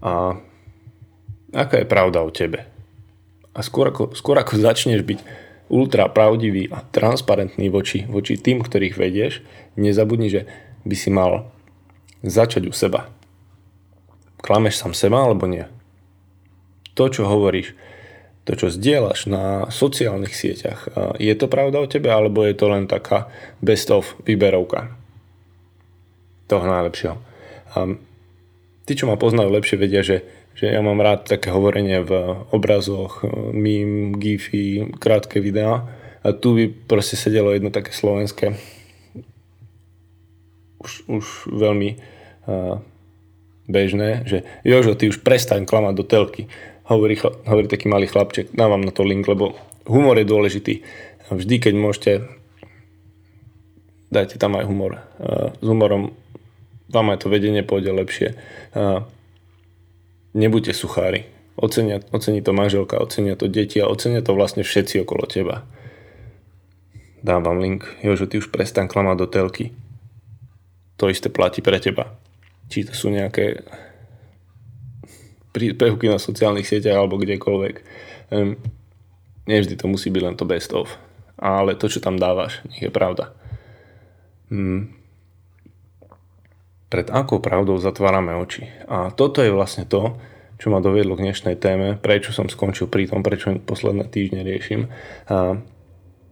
A 0.00 0.40
aká 1.52 1.84
je 1.84 1.86
pravda 1.86 2.24
o 2.24 2.32
tebe? 2.32 2.66
A 3.52 3.60
skôr 3.60 3.92
ako, 3.92 4.16
skôr 4.16 4.40
ako 4.40 4.56
začneš 4.56 5.04
byť 5.04 5.49
ultra 5.70 6.10
pravdivý 6.10 6.66
a 6.68 6.82
transparentný 6.82 7.70
voči, 7.70 8.04
voči 8.10 8.34
tým, 8.36 8.60
ktorých 8.60 8.98
vedieš, 8.98 9.40
nezabudni, 9.78 10.28
že 10.28 10.50
by 10.82 10.94
si 10.98 11.08
mal 11.14 11.48
začať 12.26 12.66
u 12.68 12.74
seba. 12.74 13.08
Klameš 14.42 14.82
sám 14.82 14.92
seba 14.92 15.22
alebo 15.24 15.46
nie? 15.46 15.64
To, 16.98 17.06
čo 17.06 17.24
hovoríš, 17.24 17.72
to, 18.44 18.56
čo 18.56 18.72
zdieľaš 18.72 19.30
na 19.30 19.70
sociálnych 19.70 20.34
sieťach, 20.34 20.90
je 21.22 21.34
to 21.38 21.46
pravda 21.46 21.84
o 21.84 21.86
tebe, 21.86 22.10
alebo 22.10 22.42
je 22.42 22.56
to 22.56 22.66
len 22.66 22.90
taká 22.90 23.30
best 23.62 23.94
of 23.94 24.18
výberovka 24.26 24.90
toho 26.50 26.64
najlepšieho. 26.66 27.16
A 27.78 27.94
tí, 28.88 28.92
čo 28.98 29.06
ma 29.06 29.14
poznajú 29.14 29.54
lepšie, 29.54 29.78
vedia, 29.78 30.02
že, 30.02 30.26
že 30.54 30.68
ja 30.68 30.80
mám 30.84 31.00
rád 31.00 31.26
také 31.28 31.50
hovorenie 31.50 32.04
v 32.04 32.44
obrazoch, 32.52 33.24
mím, 33.52 34.16
gify, 34.18 34.86
krátke 35.00 35.40
videá. 35.40 35.88
A 36.20 36.36
tu 36.36 36.52
by 36.52 36.68
proste 36.68 37.16
sedelo 37.16 37.52
jedno 37.56 37.72
také 37.72 37.96
slovenské 37.96 38.52
už, 40.80 40.92
už 41.06 41.24
veľmi 41.52 41.90
uh, 42.48 42.80
bežné, 43.68 44.24
že 44.24 44.42
Jožo, 44.64 44.96
ty 44.96 45.12
už 45.12 45.20
prestaň 45.20 45.68
klamať 45.68 45.94
do 45.94 46.04
telky. 46.04 46.42
Hovorí, 46.88 47.14
hovorí 47.46 47.68
taký 47.70 47.86
malý 47.86 48.10
chlapček, 48.10 48.50
dávam 48.50 48.82
na 48.82 48.90
to 48.90 49.06
link, 49.06 49.28
lebo 49.28 49.54
humor 49.86 50.18
je 50.18 50.26
dôležitý. 50.26 50.74
Vždy, 51.30 51.56
keď 51.62 51.74
môžete, 51.78 52.12
dajte 54.10 54.40
tam 54.40 54.58
aj 54.58 54.66
humor. 54.66 55.04
Uh, 55.20 55.54
s 55.60 55.66
humorom 55.68 56.16
vám 56.90 57.14
aj 57.14 57.22
to 57.22 57.26
vedenie 57.30 57.62
pôjde 57.62 57.94
lepšie. 57.94 58.34
Uh, 58.74 59.06
nebuďte 60.36 60.74
suchári. 60.74 61.26
Ocenia, 61.60 62.00
ocení 62.14 62.40
to 62.40 62.56
manželka, 62.56 62.96
ocenia 62.96 63.36
to 63.36 63.50
deti 63.50 63.82
a 63.82 63.90
ocenia 63.90 64.24
to 64.24 64.32
vlastne 64.32 64.64
všetci 64.64 65.04
okolo 65.04 65.28
teba. 65.28 65.68
Dám 67.20 67.44
vám 67.44 67.60
link. 67.60 67.84
Jožo, 68.00 68.24
ty 68.24 68.40
už 68.40 68.48
prestaň 68.48 68.88
klamať 68.88 69.16
do 69.20 69.26
telky 69.28 69.66
to 71.00 71.08
isté 71.08 71.32
platí 71.32 71.64
pre 71.64 71.80
teba. 71.80 72.12
Či 72.68 72.84
to 72.84 72.92
sú 72.92 73.08
nejaké 73.08 73.64
príspevky 75.56 76.12
na 76.12 76.20
sociálnych 76.20 76.68
sieťach 76.68 77.00
alebo 77.00 77.16
kdekoľvek. 77.16 77.74
Um, 78.28 78.60
nevždy 79.48 79.80
to 79.80 79.88
musí 79.88 80.12
byť 80.12 80.22
len 80.22 80.36
to 80.36 80.44
best 80.44 80.76
of. 80.76 80.92
Ale 81.40 81.72
to, 81.80 81.88
čo 81.88 82.04
tam 82.04 82.20
dávaš, 82.20 82.60
nech 82.68 82.84
je 82.84 82.92
pravda. 82.92 83.32
Hmm. 84.52 84.92
Pred 86.90 87.06
akou 87.14 87.38
pravdou 87.38 87.78
zatvárame 87.78 88.34
oči. 88.34 88.66
A 88.90 89.14
toto 89.14 89.46
je 89.46 89.54
vlastne 89.54 89.86
to, 89.86 90.18
čo 90.58 90.74
ma 90.74 90.82
doviedlo 90.82 91.14
k 91.14 91.30
dnešnej 91.30 91.54
téme, 91.56 91.94
prečo 91.96 92.34
som 92.34 92.50
skončil 92.50 92.90
pri 92.90 93.06
tom, 93.06 93.22
prečo 93.22 93.54
posledné 93.62 94.10
týždne 94.10 94.42
riešim. 94.42 94.90
A 95.30 95.62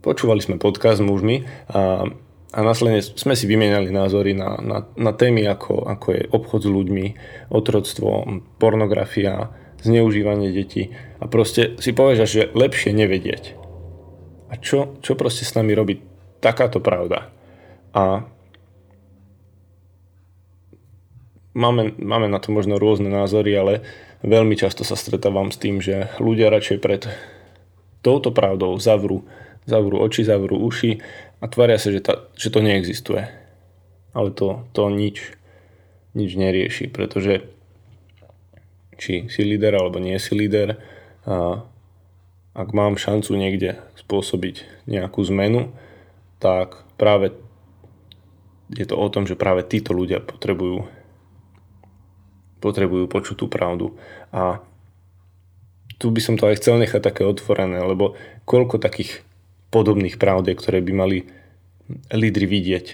počúvali 0.02 0.42
sme 0.42 0.58
podcast 0.58 0.98
s 0.98 1.06
mužmi 1.06 1.46
a, 1.70 2.10
a 2.50 2.58
následne 2.58 3.06
sme 3.06 3.38
si 3.38 3.46
vymieniali 3.46 3.94
názory 3.94 4.34
na, 4.34 4.58
na, 4.58 4.78
na 4.98 5.12
témy 5.14 5.46
ako, 5.46 5.86
ako 5.86 6.06
je 6.10 6.22
obchod 6.28 6.60
s 6.66 6.68
ľuďmi, 6.68 7.06
otroctvo, 7.54 8.26
pornografia, 8.58 9.54
zneužívanie 9.78 10.50
detí 10.50 10.90
a 11.22 11.30
proste 11.30 11.78
si 11.78 11.94
povieš, 11.94 12.26
že 12.26 12.50
lepšie 12.50 12.90
nevedieť. 12.98 13.44
A 14.50 14.58
čo, 14.58 14.98
čo 15.06 15.14
proste 15.14 15.46
s 15.46 15.54
nami 15.54 15.70
robí 15.70 16.02
takáto 16.42 16.82
pravda? 16.82 17.30
A 17.94 18.26
máme, 21.58 21.98
máme 21.98 22.30
na 22.30 22.38
to 22.38 22.54
možno 22.54 22.78
rôzne 22.78 23.10
názory, 23.10 23.50
ale 23.58 23.82
veľmi 24.22 24.54
často 24.54 24.86
sa 24.86 24.94
stretávam 24.94 25.50
s 25.50 25.58
tým, 25.58 25.82
že 25.82 26.14
ľudia 26.22 26.54
radšej 26.54 26.78
pred 26.78 27.10
touto 28.06 28.30
pravdou 28.30 28.78
zavrú, 28.78 29.26
zavrú 29.66 29.98
oči, 29.98 30.22
zavrú 30.22 30.62
uši 30.62 31.02
a 31.42 31.44
tvária 31.50 31.82
sa, 31.82 31.90
že, 31.90 31.98
ta, 31.98 32.30
že 32.38 32.54
to 32.54 32.62
neexistuje. 32.62 33.26
Ale 34.14 34.30
to, 34.30 34.62
to 34.70 34.86
nič, 34.88 35.34
nič 36.14 36.38
nerieši, 36.38 36.86
pretože 36.88 37.42
či 38.98 39.26
si 39.30 39.42
líder 39.42 39.74
alebo 39.78 39.98
nie 39.98 40.18
si 40.18 40.34
líder, 40.38 40.78
a 41.28 41.62
ak 42.56 42.68
mám 42.72 42.96
šancu 42.96 43.36
niekde 43.36 43.78
spôsobiť 44.00 44.88
nejakú 44.88 45.20
zmenu, 45.28 45.70
tak 46.40 46.82
práve 46.96 47.36
je 48.72 48.84
to 48.88 48.96
o 48.96 49.06
tom, 49.12 49.28
že 49.28 49.38
práve 49.38 49.62
títo 49.62 49.92
ľudia 49.92 50.24
potrebujú 50.24 50.88
potrebujú 52.58 53.06
počuť 53.06 53.36
tú 53.42 53.46
pravdu. 53.46 53.94
A 54.34 54.62
tu 55.98 56.14
by 56.14 56.20
som 56.22 56.34
to 56.38 56.46
aj 56.46 56.62
chcel 56.62 56.78
nechať 56.78 57.02
také 57.02 57.22
otvorené, 57.26 57.82
lebo 57.82 58.14
koľko 58.46 58.78
takých 58.78 59.26
podobných 59.68 60.16
pravd 60.16 60.54
ktoré 60.54 60.78
by 60.80 60.92
mali 60.94 61.18
lídry 62.12 62.46
vidieť, 62.46 62.86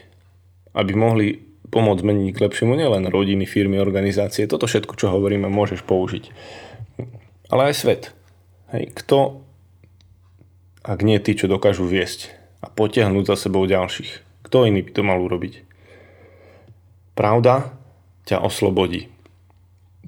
aby 0.74 0.92
mohli 0.96 1.26
pomôcť 1.68 2.00
zmeniť 2.00 2.28
k 2.30 2.42
lepšiemu 2.46 2.72
nielen 2.78 3.10
rodiny, 3.10 3.44
firmy, 3.44 3.82
organizácie, 3.82 4.46
toto 4.46 4.70
všetko, 4.70 4.94
čo 4.94 5.10
hovoríme, 5.10 5.50
môžeš 5.50 5.82
použiť. 5.82 6.30
Ale 7.50 7.70
aj 7.70 7.74
svet. 7.74 8.02
Hej, 8.70 8.94
kto, 8.94 9.42
ak 10.86 11.02
nie 11.02 11.18
tí, 11.18 11.34
čo 11.34 11.50
dokážu 11.50 11.86
viesť 11.86 12.30
a 12.62 12.70
potiahnuť 12.70 13.24
za 13.26 13.36
sebou 13.48 13.66
ďalších, 13.66 14.44
kto 14.46 14.70
iný 14.70 14.86
by 14.86 14.90
to 14.94 15.02
mal 15.02 15.18
urobiť? 15.18 15.66
Pravda 17.18 17.74
ťa 18.26 18.42
oslobodí 18.42 19.13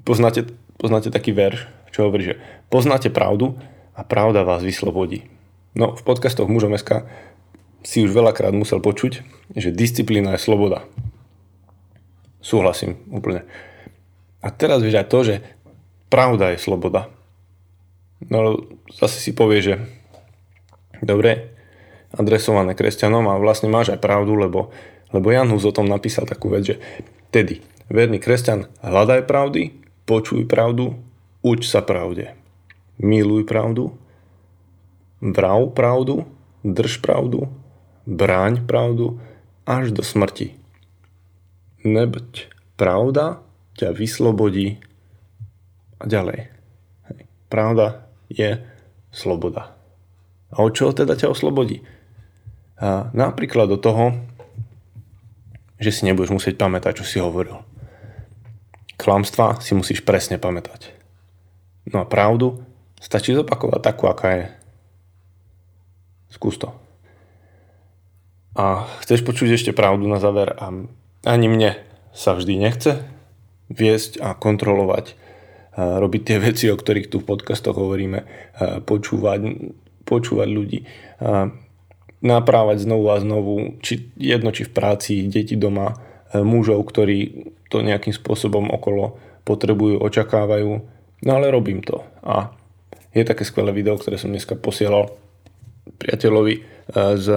poznáte, 0.07 0.47
poznáte 0.79 1.11
taký 1.11 1.35
verš, 1.35 1.67
čo 1.91 2.07
hovorí, 2.07 2.31
že 2.31 2.35
poznáte 2.71 3.11
pravdu 3.11 3.59
a 3.91 4.07
pravda 4.07 4.47
vás 4.47 4.63
vyslobodí. 4.63 5.27
No, 5.75 5.99
v 5.99 6.01
podcastoch 6.07 6.47
mužom 6.47 6.71
SK 6.79 7.03
si 7.83 7.99
už 8.07 8.15
veľakrát 8.15 8.55
musel 8.55 8.79
počuť, 8.79 9.27
že 9.51 9.75
disciplína 9.75 10.39
je 10.39 10.45
sloboda. 10.47 10.87
Súhlasím 12.39 12.95
úplne. 13.11 13.43
A 14.39 14.47
teraz 14.47 14.79
vieš 14.79 15.03
aj 15.03 15.11
to, 15.11 15.19
že 15.27 15.35
pravda 16.07 16.55
je 16.55 16.63
sloboda. 16.63 17.11
No 18.23 18.63
zase 18.95 19.19
si 19.19 19.35
povie, 19.35 19.59
že 19.59 19.75
dobre, 21.03 21.53
adresované 22.15 22.73
kresťanom 22.73 23.27
a 23.27 23.37
vlastne 23.37 23.67
máš 23.67 23.93
aj 23.93 23.99
pravdu, 23.99 24.33
lebo, 24.39 24.71
lebo 25.11 25.27
Jan 25.29 25.51
Hus 25.51 25.67
o 25.67 25.75
tom 25.75 25.85
napísal 25.85 26.25
takú 26.25 26.49
vec, 26.49 26.73
že 26.73 26.75
tedy 27.29 27.61
verný 27.91 28.17
kresťan 28.17 28.71
hľadaj 28.81 29.27
pravdy, 29.27 29.86
Počuj 30.07 30.47
pravdu, 30.47 30.95
uč 31.43 31.67
sa 31.67 31.83
pravde. 31.83 32.31
Miluj 32.95 33.43
pravdu, 33.43 33.91
vrav 35.19 35.75
pravdu, 35.75 36.23
drž 36.63 37.03
pravdu, 37.03 37.51
bráň 38.07 38.63
pravdu 38.63 39.19
až 39.67 39.91
do 39.91 39.99
smrti. 40.07 40.55
Nebuď 41.83 42.47
pravda 42.79 43.43
ťa 43.75 43.91
vyslobodí 43.91 44.79
a 45.99 46.07
ďalej. 46.07 46.55
Pravda 47.51 48.07
je 48.31 48.63
sloboda. 49.11 49.75
A 50.55 50.63
od 50.63 50.71
čoho 50.71 50.95
teda 50.95 51.19
ťa 51.19 51.35
oslobodí? 51.35 51.83
A 52.79 53.11
napríklad 53.11 53.67
do 53.67 53.75
toho, 53.75 54.15
že 55.83 55.91
si 55.91 56.07
nebudeš 56.07 56.31
musieť 56.31 56.55
pamätať, 56.55 57.03
čo 57.03 57.05
si 57.05 57.19
hovoril 57.19 57.66
klamstva 58.97 59.61
si 59.61 59.77
musíš 59.77 60.01
presne 60.01 60.41
pamätať. 60.41 60.91
No 61.93 62.03
a 62.03 62.09
pravdu 62.09 62.65
stačí 62.97 63.31
zopakovať 63.31 63.81
takú, 63.81 64.09
aká 64.09 64.29
je. 64.33 64.45
Skús 66.33 66.57
to. 66.59 66.73
A 68.57 68.89
chceš 69.05 69.21
počuť 69.21 69.53
ešte 69.53 69.71
pravdu 69.71 70.09
na 70.09 70.17
záver 70.17 70.57
a 70.57 70.73
ani 71.23 71.47
mne 71.47 71.77
sa 72.11 72.33
vždy 72.33 72.57
nechce 72.57 73.05
viesť 73.69 74.17
a 74.17 74.33
kontrolovať, 74.33 75.13
robiť 75.77 76.21
tie 76.25 76.37
veci, 76.41 76.65
o 76.73 76.79
ktorých 76.79 77.13
tu 77.13 77.21
v 77.21 77.29
podcastoch 77.29 77.77
hovoríme, 77.77 78.25
počúvať, 78.89 79.39
počúvať 80.07 80.49
ľudí, 80.49 80.79
naprávať 82.25 82.77
znovu 82.81 83.13
a 83.13 83.21
znovu, 83.21 83.77
či 83.85 84.09
jedno 84.17 84.49
či 84.49 84.65
v 84.65 84.73
práci, 84.73 85.29
deti 85.29 85.53
doma, 85.53 85.93
mužov, 86.33 86.81
ktorí 86.89 87.53
to 87.67 87.83
nejakým 87.83 88.15
spôsobom 88.15 88.71
okolo 88.71 89.19
potrebujú, 89.47 89.99
očakávajú. 90.03 90.71
No 91.23 91.31
ale 91.31 91.51
robím 91.51 91.83
to. 91.83 92.03
A 92.23 92.51
je 93.15 93.23
také 93.25 93.47
skvelé 93.47 93.71
video, 93.73 93.97
ktoré 93.97 94.19
som 94.19 94.29
dneska 94.29 94.59
posielal 94.59 95.09
priateľovi 95.97 96.55
eh, 96.59 96.63
z, 97.15 97.27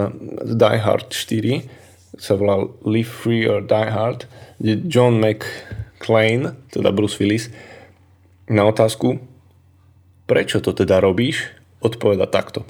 z 0.44 0.52
Die 0.58 0.78
Hard 0.82 1.08
4, 1.14 2.20
sa 2.20 2.34
volá 2.34 2.66
Live 2.82 3.22
Free 3.22 3.46
or 3.46 3.62
Die 3.62 3.90
Hard, 3.90 4.26
kde 4.58 4.82
John 4.90 5.22
McClane, 5.22 6.58
teda 6.74 6.90
Bruce 6.90 7.16
Willis, 7.22 7.48
na 8.50 8.66
otázku, 8.66 9.22
prečo 10.26 10.58
to 10.58 10.74
teda 10.74 10.98
robíš, 10.98 11.54
odpoveda 11.78 12.26
takto. 12.26 12.66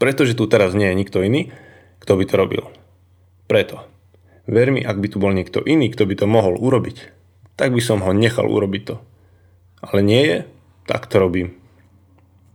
Pretože 0.00 0.32
tu 0.32 0.48
teraz 0.48 0.72
nie 0.72 0.88
je 0.88 0.96
nikto 0.96 1.20
iný, 1.20 1.52
kto 2.00 2.16
by 2.16 2.24
to 2.24 2.34
robil. 2.40 2.64
Preto. 3.44 3.89
Ver 4.48 4.72
mi, 4.72 4.80
ak 4.80 4.96
by 4.96 5.08
tu 5.12 5.18
bol 5.20 5.32
niekto 5.34 5.60
iný, 5.60 5.92
kto 5.92 6.08
by 6.08 6.14
to 6.16 6.26
mohol 6.28 6.56
urobiť, 6.56 7.12
tak 7.60 7.76
by 7.76 7.82
som 7.82 8.00
ho 8.00 8.12
nechal 8.16 8.48
urobiť 8.48 8.82
to. 8.88 8.96
Ale 9.84 10.00
nie 10.00 10.22
je, 10.24 10.38
tak 10.88 11.08
to 11.08 11.20
robím. 11.20 11.56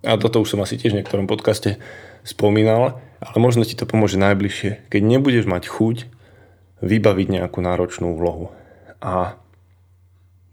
A 0.06 0.18
toto 0.22 0.42
už 0.42 0.54
som 0.54 0.62
asi 0.62 0.78
tiež 0.78 0.94
v 0.94 1.02
niektorom 1.02 1.26
podcaste 1.26 1.82
spomínal, 2.22 3.02
ale 3.22 3.38
možno 3.38 3.66
ti 3.66 3.74
to 3.74 3.90
pomôže 3.90 4.22
najbližšie, 4.22 4.90
keď 4.90 5.02
nebudeš 5.02 5.46
mať 5.50 5.66
chuť 5.66 5.98
vybaviť 6.86 7.28
nejakú 7.42 7.60
náročnú 7.62 8.14
úlohu. 8.14 8.54
A 9.02 9.38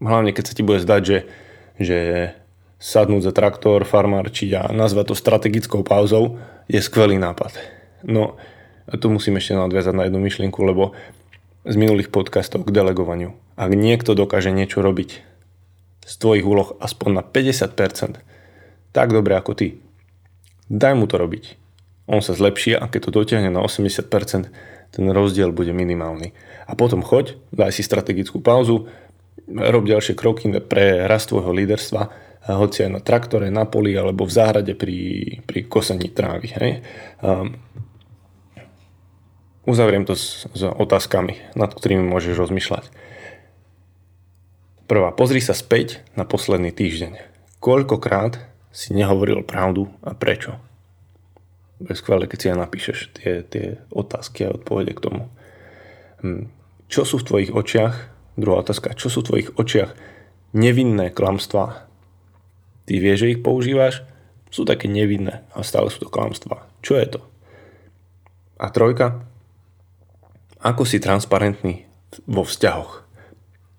hlavne 0.00 0.32
keď 0.32 0.44
sa 0.52 0.56
ti 0.56 0.64
bude 0.64 0.80
zdať, 0.80 1.02
že, 1.04 1.18
že 1.76 1.98
sadnúť 2.80 3.22
za 3.28 3.32
traktor, 3.36 3.84
farmárčiť 3.84 4.50
a 4.56 4.62
nazvať 4.72 5.12
to 5.12 5.14
strategickou 5.14 5.84
pauzou 5.84 6.40
je 6.66 6.80
skvelý 6.80 7.20
nápad. 7.20 7.54
No 8.02 8.40
a 8.88 8.98
tu 8.98 9.12
musím 9.12 9.38
ešte 9.38 9.54
nadviazať 9.54 9.94
na 9.94 10.04
jednu 10.08 10.18
myšlienku, 10.18 10.58
lebo 10.64 10.96
z 11.62 11.74
minulých 11.78 12.10
podcastov 12.10 12.66
k 12.66 12.74
delegovaniu. 12.74 13.38
Ak 13.54 13.70
niekto 13.70 14.18
dokáže 14.18 14.50
niečo 14.50 14.82
robiť 14.82 15.10
z 16.02 16.14
tvojich 16.18 16.42
úloh 16.42 16.74
aspoň 16.82 17.10
na 17.14 17.22
50%, 17.22 18.18
tak 18.90 19.08
dobre 19.14 19.38
ako 19.38 19.54
ty, 19.54 19.78
daj 20.66 20.98
mu 20.98 21.06
to 21.06 21.22
robiť. 21.22 21.56
On 22.10 22.18
sa 22.18 22.34
zlepší 22.34 22.74
a 22.74 22.90
keď 22.90 23.00
to 23.08 23.10
dotiahne 23.22 23.54
na 23.54 23.62
80%, 23.62 24.50
ten 24.92 25.04
rozdiel 25.08 25.54
bude 25.54 25.70
minimálny. 25.70 26.34
A 26.66 26.74
potom 26.74 27.00
choď, 27.00 27.38
daj 27.54 27.78
si 27.78 27.86
strategickú 27.86 28.42
pauzu, 28.42 28.90
rob 29.48 29.84
ďalšie 29.86 30.18
kroky 30.18 30.50
pre 30.60 31.06
rast 31.06 31.30
tvojho 31.30 31.54
líderstva, 31.54 32.10
hoci 32.50 32.84
aj 32.84 32.90
na 32.90 33.00
traktore, 33.00 33.54
na 33.54 33.70
poli 33.70 33.94
alebo 33.94 34.26
v 34.26 34.34
záhrade 34.34 34.74
pri, 34.74 34.98
pri 35.46 35.70
kosení 35.70 36.10
trávy. 36.10 36.50
Hej. 36.58 36.82
Um, 37.22 37.54
Uzavriem 39.62 40.02
to 40.02 40.18
s, 40.18 40.50
s 40.50 40.62
otázkami, 40.66 41.54
nad 41.54 41.70
ktorými 41.70 42.02
môžeš 42.02 42.34
rozmýšľať. 42.34 42.90
Prvá, 44.90 45.14
pozri 45.14 45.38
sa 45.38 45.54
späť 45.54 46.02
na 46.18 46.26
posledný 46.26 46.74
týždeň. 46.74 47.16
Koľkokrát 47.62 48.42
si 48.74 48.90
nehovoril 48.90 49.46
pravdu 49.46 49.86
a 50.02 50.18
prečo? 50.18 50.58
Je 51.78 51.94
skvelé, 51.94 52.26
keď 52.26 52.38
si 52.38 52.50
aj 52.50 52.58
napíšeš 52.58 52.98
tie, 53.14 53.32
tie 53.46 53.78
otázky 53.94 54.46
a 54.46 54.54
odpovede 54.54 54.98
k 54.98 55.02
tomu. 55.02 55.22
Hm. 56.26 56.50
Čo 56.90 57.06
sú 57.06 57.22
v 57.22 57.26
tvojich 57.30 57.50
očiach, 57.54 57.94
druhá 58.34 58.66
otázka, 58.66 58.98
čo 58.98 59.08
sú 59.08 59.22
v 59.22 59.28
tvojich 59.30 59.50
očiach 59.54 59.94
nevinné 60.52 61.14
klamstvá? 61.14 61.86
Ty 62.84 62.94
vieš, 62.98 63.24
že 63.24 63.38
ich 63.38 63.40
používaš, 63.40 64.02
sú 64.52 64.68
také 64.68 64.90
nevinné 64.90 65.46
a 65.56 65.64
stále 65.64 65.88
sú 65.88 66.04
to 66.04 66.12
klamstvá. 66.12 66.68
Čo 66.84 67.00
je 67.00 67.06
to? 67.16 67.20
A 68.60 68.68
trojka, 68.68 69.24
ako 70.62 70.86
si 70.86 71.02
transparentný 71.02 71.84
vo 72.30 72.46
vzťahoch, 72.46 72.92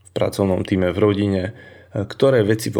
v 0.03 0.09
pracovnom 0.11 0.67
týme, 0.67 0.91
v 0.91 0.99
rodine, 0.99 1.43
ktoré 1.95 2.43
veci 2.43 2.69
v 2.69 2.77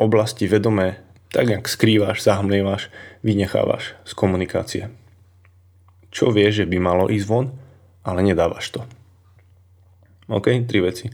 oblasti 0.00 0.46
vedomé 0.46 1.02
tak 1.34 1.50
nejak 1.50 1.66
skrývaš, 1.68 2.22
zahmlievaš, 2.22 2.88
vynechávaš 3.20 3.98
z 4.06 4.12
komunikácie. 4.14 4.82
Čo 6.14 6.32
vieš, 6.32 6.64
že 6.64 6.68
by 6.70 6.78
malo 6.80 7.12
ísť 7.12 7.26
von, 7.28 7.52
ale 8.06 8.24
nedávaš 8.24 8.72
to. 8.72 8.80
OK, 10.32 10.48
tri 10.64 10.80
veci. 10.80 11.06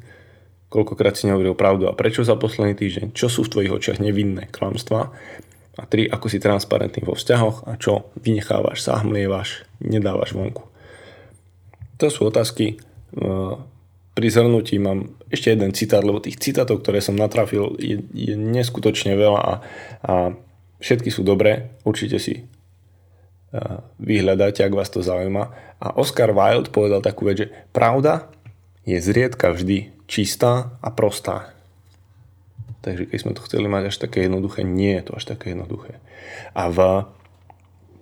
Koľkokrát 0.68 1.16
si 1.16 1.29
nehovoril 1.29 1.53
pravdu 1.53 1.85
a 1.88 1.96
prečo 1.96 2.25
za 2.25 2.37
posledný 2.38 2.72
týždeň, 2.72 3.07
čo 3.12 3.29
sú 3.29 3.44
v 3.44 3.53
tvojich 3.53 3.72
očiach 3.72 3.98
nevinné 4.01 4.48
klamstvá 4.48 5.12
a 5.77 5.83
tri, 5.88 6.09
ako 6.09 6.27
si 6.33 6.40
transparentný 6.40 7.05
vo 7.05 7.12
vzťahoch 7.12 7.68
a 7.68 7.77
čo 7.77 8.12
vynechávaš, 8.20 8.85
zahmlievaš, 8.85 9.68
nedávaš 9.85 10.33
vonku. 10.33 10.72
To 12.03 12.11
sú 12.11 12.27
otázky, 12.27 12.83
pri 14.12 14.27
zhrnutí 14.29 14.77
mám 14.83 15.15
ešte 15.31 15.55
jeden 15.55 15.71
citát, 15.71 16.03
lebo 16.03 16.19
tých 16.19 16.37
citátov, 16.43 16.83
ktoré 16.83 16.99
som 16.99 17.15
natrafil, 17.15 17.79
je, 17.79 18.03
je 18.11 18.35
neskutočne 18.35 19.15
veľa 19.15 19.41
a, 19.41 19.55
a 20.03 20.12
všetky 20.83 21.15
sú 21.15 21.23
dobré. 21.23 21.79
Určite 21.87 22.19
si 22.19 22.43
uh, 22.43 23.87
vyhľadáte, 24.03 24.67
ak 24.67 24.75
vás 24.75 24.91
to 24.91 25.01
zaujíma. 25.01 25.55
A 25.79 25.95
Oscar 25.95 26.35
Wilde 26.35 26.75
povedal 26.75 27.01
takú 27.01 27.25
vec, 27.25 27.47
že 27.47 27.55
pravda 27.71 28.29
je 28.83 28.99
zriedka 28.99 29.55
vždy 29.55 29.95
čistá 30.11 30.75
a 30.83 30.91
prostá. 30.91 31.55
Takže 32.83 33.09
keď 33.09 33.19
sme 33.23 33.33
to 33.38 33.47
chceli 33.47 33.71
mať 33.71 33.95
až 33.95 33.97
také 34.11 34.27
jednoduché, 34.27 34.67
nie 34.67 34.99
je 34.99 35.07
to 35.07 35.12
až 35.17 35.25
také 35.38 35.55
jednoduché. 35.55 36.03
A 36.53 36.67
v, 36.67 37.07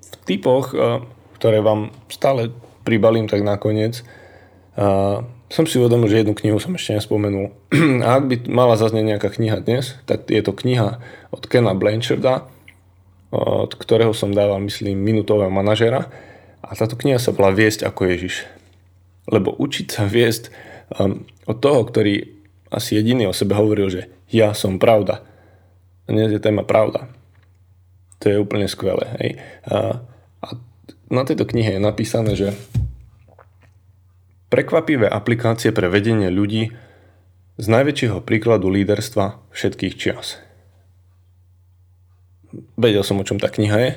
v 0.01 0.15
typoch, 0.25 0.73
uh, 0.73 1.05
ktoré 1.37 1.63
vám 1.63 1.93
stále 2.11 2.51
pribalím 2.87 3.27
tak 3.31 3.45
nakoniec, 3.45 4.03
uh, 4.77 5.25
som 5.51 5.67
si 5.67 5.83
uvedomil, 5.83 6.07
že 6.07 6.23
jednu 6.23 6.39
knihu 6.39 6.63
som 6.63 6.79
ešte 6.79 6.95
nespomenul. 6.95 7.51
A 8.07 8.23
ak 8.23 8.25
by 8.31 8.35
mala 8.47 8.79
zaznieť 8.79 9.19
nejaká 9.19 9.29
kniha 9.35 9.59
dnes, 9.59 9.99
tak 10.07 10.31
je 10.31 10.39
to 10.47 10.55
kniha 10.55 11.03
od 11.35 11.43
Kena 11.51 11.75
Blancharda, 11.75 12.47
od 13.35 13.75
ktorého 13.75 14.15
som 14.15 14.31
dával, 14.31 14.63
myslím, 14.63 15.03
minutového 15.03 15.51
manažera. 15.51 16.07
A 16.63 16.71
táto 16.79 16.95
kniha 16.95 17.19
sa 17.19 17.35
volá 17.35 17.51
Viesť 17.51 17.83
ako 17.83 18.15
Ježiš. 18.15 18.47
Lebo 19.27 19.51
učiť 19.51 19.87
sa 19.91 20.07
viesť 20.07 20.55
um, 20.99 21.27
od 21.47 21.59
toho, 21.59 21.83
ktorý 21.87 22.31
asi 22.71 22.99
jediný 22.99 23.27
o 23.31 23.35
sebe 23.35 23.59
hovoril, 23.59 23.91
že 23.91 24.03
ja 24.31 24.55
som 24.55 24.79
pravda. 24.79 25.27
A 26.07 26.09
dnes 26.15 26.31
je 26.31 26.39
téma 26.39 26.63
pravda. 26.63 27.11
To 28.23 28.25
je 28.31 28.39
úplne 28.39 28.71
skvelé. 28.71 29.07
Hej. 29.19 29.31
A, 29.67 29.99
a 29.99 30.10
na 31.11 31.27
tejto 31.27 31.45
knihe 31.45 31.77
je 31.77 31.83
napísané, 31.83 32.33
že 32.39 32.55
Prekvapivé 34.51 35.07
aplikácie 35.07 35.71
pre 35.71 35.87
vedenie 35.87 36.27
ľudí 36.27 36.75
z 37.55 37.67
najväčšieho 37.71 38.19
príkladu 38.27 38.67
líderstva 38.67 39.39
všetkých 39.55 39.95
čias. 39.95 40.43
Vedel 42.75 43.07
som, 43.07 43.23
o 43.23 43.27
čom 43.27 43.39
tá 43.39 43.47
kniha 43.47 43.79
je. 43.79 43.91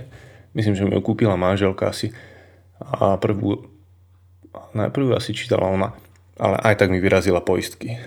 Myslím, 0.54 0.78
že 0.78 0.86
mi 0.86 0.93
ju 0.93 1.02
kúpila 1.02 1.34
manželka 1.34 1.89
asi. 1.89 2.13
A 2.78 3.17
prvú, 3.17 3.65
najprv 4.78 5.17
asi 5.17 5.34
čítala 5.34 5.73
ona, 5.73 5.97
ale 6.38 6.62
aj 6.62 6.86
tak 6.86 6.93
mi 6.93 7.02
vyrazila 7.02 7.41
poistky. 7.41 7.97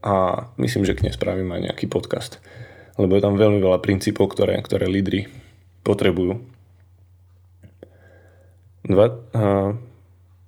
A 0.00 0.48
myslím, 0.56 0.88
že 0.88 0.96
k 0.96 1.04
nej 1.04 1.12
spravím 1.12 1.52
aj 1.52 1.68
nejaký 1.68 1.84
podcast. 1.84 2.40
Lebo 2.96 3.12
je 3.12 3.20
tam 3.20 3.36
veľmi 3.36 3.60
veľa 3.60 3.84
princípov, 3.84 4.32
ktoré, 4.32 4.56
ktoré 4.64 4.88
lídry 4.88 5.28
potrebujú. 5.84 6.40
Dva, 8.88 9.12
uh, 9.12 9.76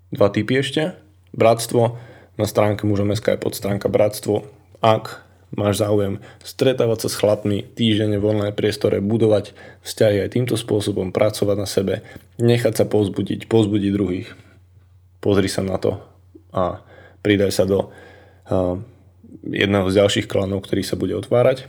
dva 0.08 0.28
typy 0.32 0.64
ešte 0.64 0.96
Bratstvo, 1.36 2.00
na 2.40 2.48
stránke 2.48 2.88
mužom.sk 2.88 3.36
je 3.36 3.44
podstránka 3.44 3.92
Bratstvo. 3.92 4.48
Ak 4.80 5.20
máš 5.52 5.84
záujem 5.84 6.24
stretávať 6.40 7.04
sa 7.04 7.08
s 7.12 7.18
chlapmi 7.20 7.68
týždenne 7.76 8.16
v 8.16 8.32
online 8.32 8.56
priestore, 8.56 9.04
budovať 9.04 9.52
vzťahy 9.84 10.24
aj 10.24 10.32
týmto 10.32 10.56
spôsobom, 10.56 11.12
pracovať 11.12 11.56
na 11.60 11.68
sebe, 11.68 12.00
nechať 12.40 12.80
sa 12.80 12.84
pozbudiť, 12.88 13.44
pozbudiť 13.44 13.90
druhých. 13.92 14.32
Pozri 15.20 15.52
sa 15.52 15.60
na 15.60 15.76
to 15.76 16.00
a 16.56 16.80
pridaj 17.20 17.52
sa 17.52 17.68
do 17.68 17.92
uh, 17.92 18.80
jedného 19.44 19.86
z 19.92 20.00
ďalších 20.00 20.26
klanov, 20.32 20.64
ktorý 20.64 20.80
sa 20.80 20.96
bude 20.96 21.12
otvárať. 21.12 21.68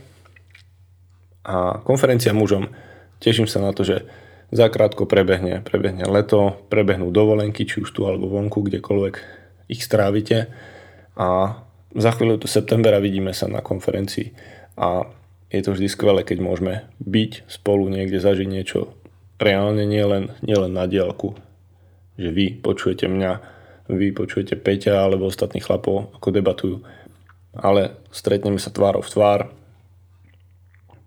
A 1.44 1.84
konferencia 1.84 2.32
mužom, 2.32 2.72
teším 3.20 3.44
sa 3.44 3.60
na 3.60 3.76
to, 3.76 3.84
že 3.84 4.08
zakrátko 4.52 5.08
prebehne, 5.08 5.64
prebehne 5.64 6.04
leto, 6.04 6.60
prebehnú 6.68 7.08
dovolenky, 7.08 7.64
či 7.64 7.80
už 7.80 7.90
tu 7.90 8.04
alebo 8.04 8.28
vonku, 8.28 8.60
kdekoľvek 8.68 9.14
ich 9.72 9.80
strávite. 9.80 10.52
A 11.16 11.58
za 11.96 12.10
chvíľu 12.12 12.44
to 12.44 12.48
september 12.48 12.92
a 12.92 13.00
vidíme 13.00 13.32
sa 13.32 13.48
na 13.48 13.64
konferencii. 13.64 14.36
A 14.76 15.08
je 15.48 15.60
to 15.64 15.72
vždy 15.72 15.88
skvelé, 15.88 16.20
keď 16.24 16.38
môžeme 16.40 16.74
byť 17.00 17.48
spolu 17.48 17.88
niekde, 17.88 18.20
zažiť 18.20 18.48
niečo 18.48 18.92
reálne, 19.40 19.84
nielen, 19.88 20.32
nielen 20.44 20.72
na 20.72 20.88
diálku, 20.88 21.36
že 22.16 22.32
vy 22.32 22.56
počujete 22.60 23.08
mňa, 23.08 23.32
vy 23.92 24.14
počujete 24.16 24.56
Peťa 24.56 25.04
alebo 25.04 25.28
ostatných 25.28 25.64
chlapov, 25.64 26.14
ako 26.16 26.28
debatujú, 26.32 26.76
ale 27.52 28.00
stretneme 28.14 28.56
sa 28.56 28.72
tvárov 28.72 29.04
v 29.04 29.12
tvár, 29.12 29.40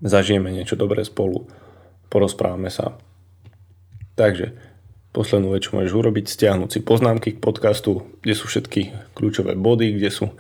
zažijeme 0.05 0.53
niečo 0.53 0.77
dobré 0.77 1.01
spolu, 1.01 1.49
porozprávame 2.11 2.69
sa. 2.69 2.93
Takže 4.15 4.55
Poslednú 5.15 5.55
vec, 5.55 5.63
čo 5.63 5.79
môžeš 5.79 5.95
urobiť, 5.95 6.27
stiahnuť 6.27 6.69
si 6.75 6.79
poznámky 6.83 7.39
k 7.39 7.39
podcastu, 7.39 8.03
kde 8.19 8.35
sú 8.35 8.51
všetky 8.51 9.15
kľúčové 9.15 9.55
body, 9.55 9.95
kde 9.95 10.11
sú 10.11 10.35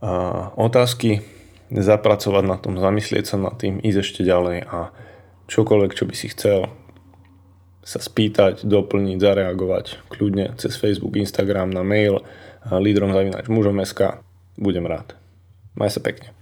a, 0.00 0.48
otázky, 0.56 1.20
zapracovať 1.68 2.44
na 2.48 2.56
tom, 2.56 2.80
zamyslieť 2.80 3.24
sa 3.28 3.36
nad 3.36 3.52
tým, 3.60 3.76
ísť 3.84 4.00
ešte 4.00 4.20
ďalej 4.24 4.64
a 4.64 4.96
čokoľvek, 5.52 5.92
čo 5.92 6.08
by 6.08 6.14
si 6.16 6.32
chcel 6.32 6.72
sa 7.84 8.00
spýtať, 8.00 8.64
doplniť, 8.64 9.20
zareagovať 9.20 10.08
kľudne 10.08 10.56
cez 10.56 10.72
Facebook, 10.80 11.20
Instagram, 11.20 11.68
na 11.68 11.84
mail 11.84 12.24
lídrom 12.64 13.12
zavinač 13.12 13.44
mužom.sk. 13.52 14.24
Budem 14.56 14.88
rád. 14.88 15.20
Maj 15.76 15.96
sa 15.96 16.00
pekne. 16.00 16.32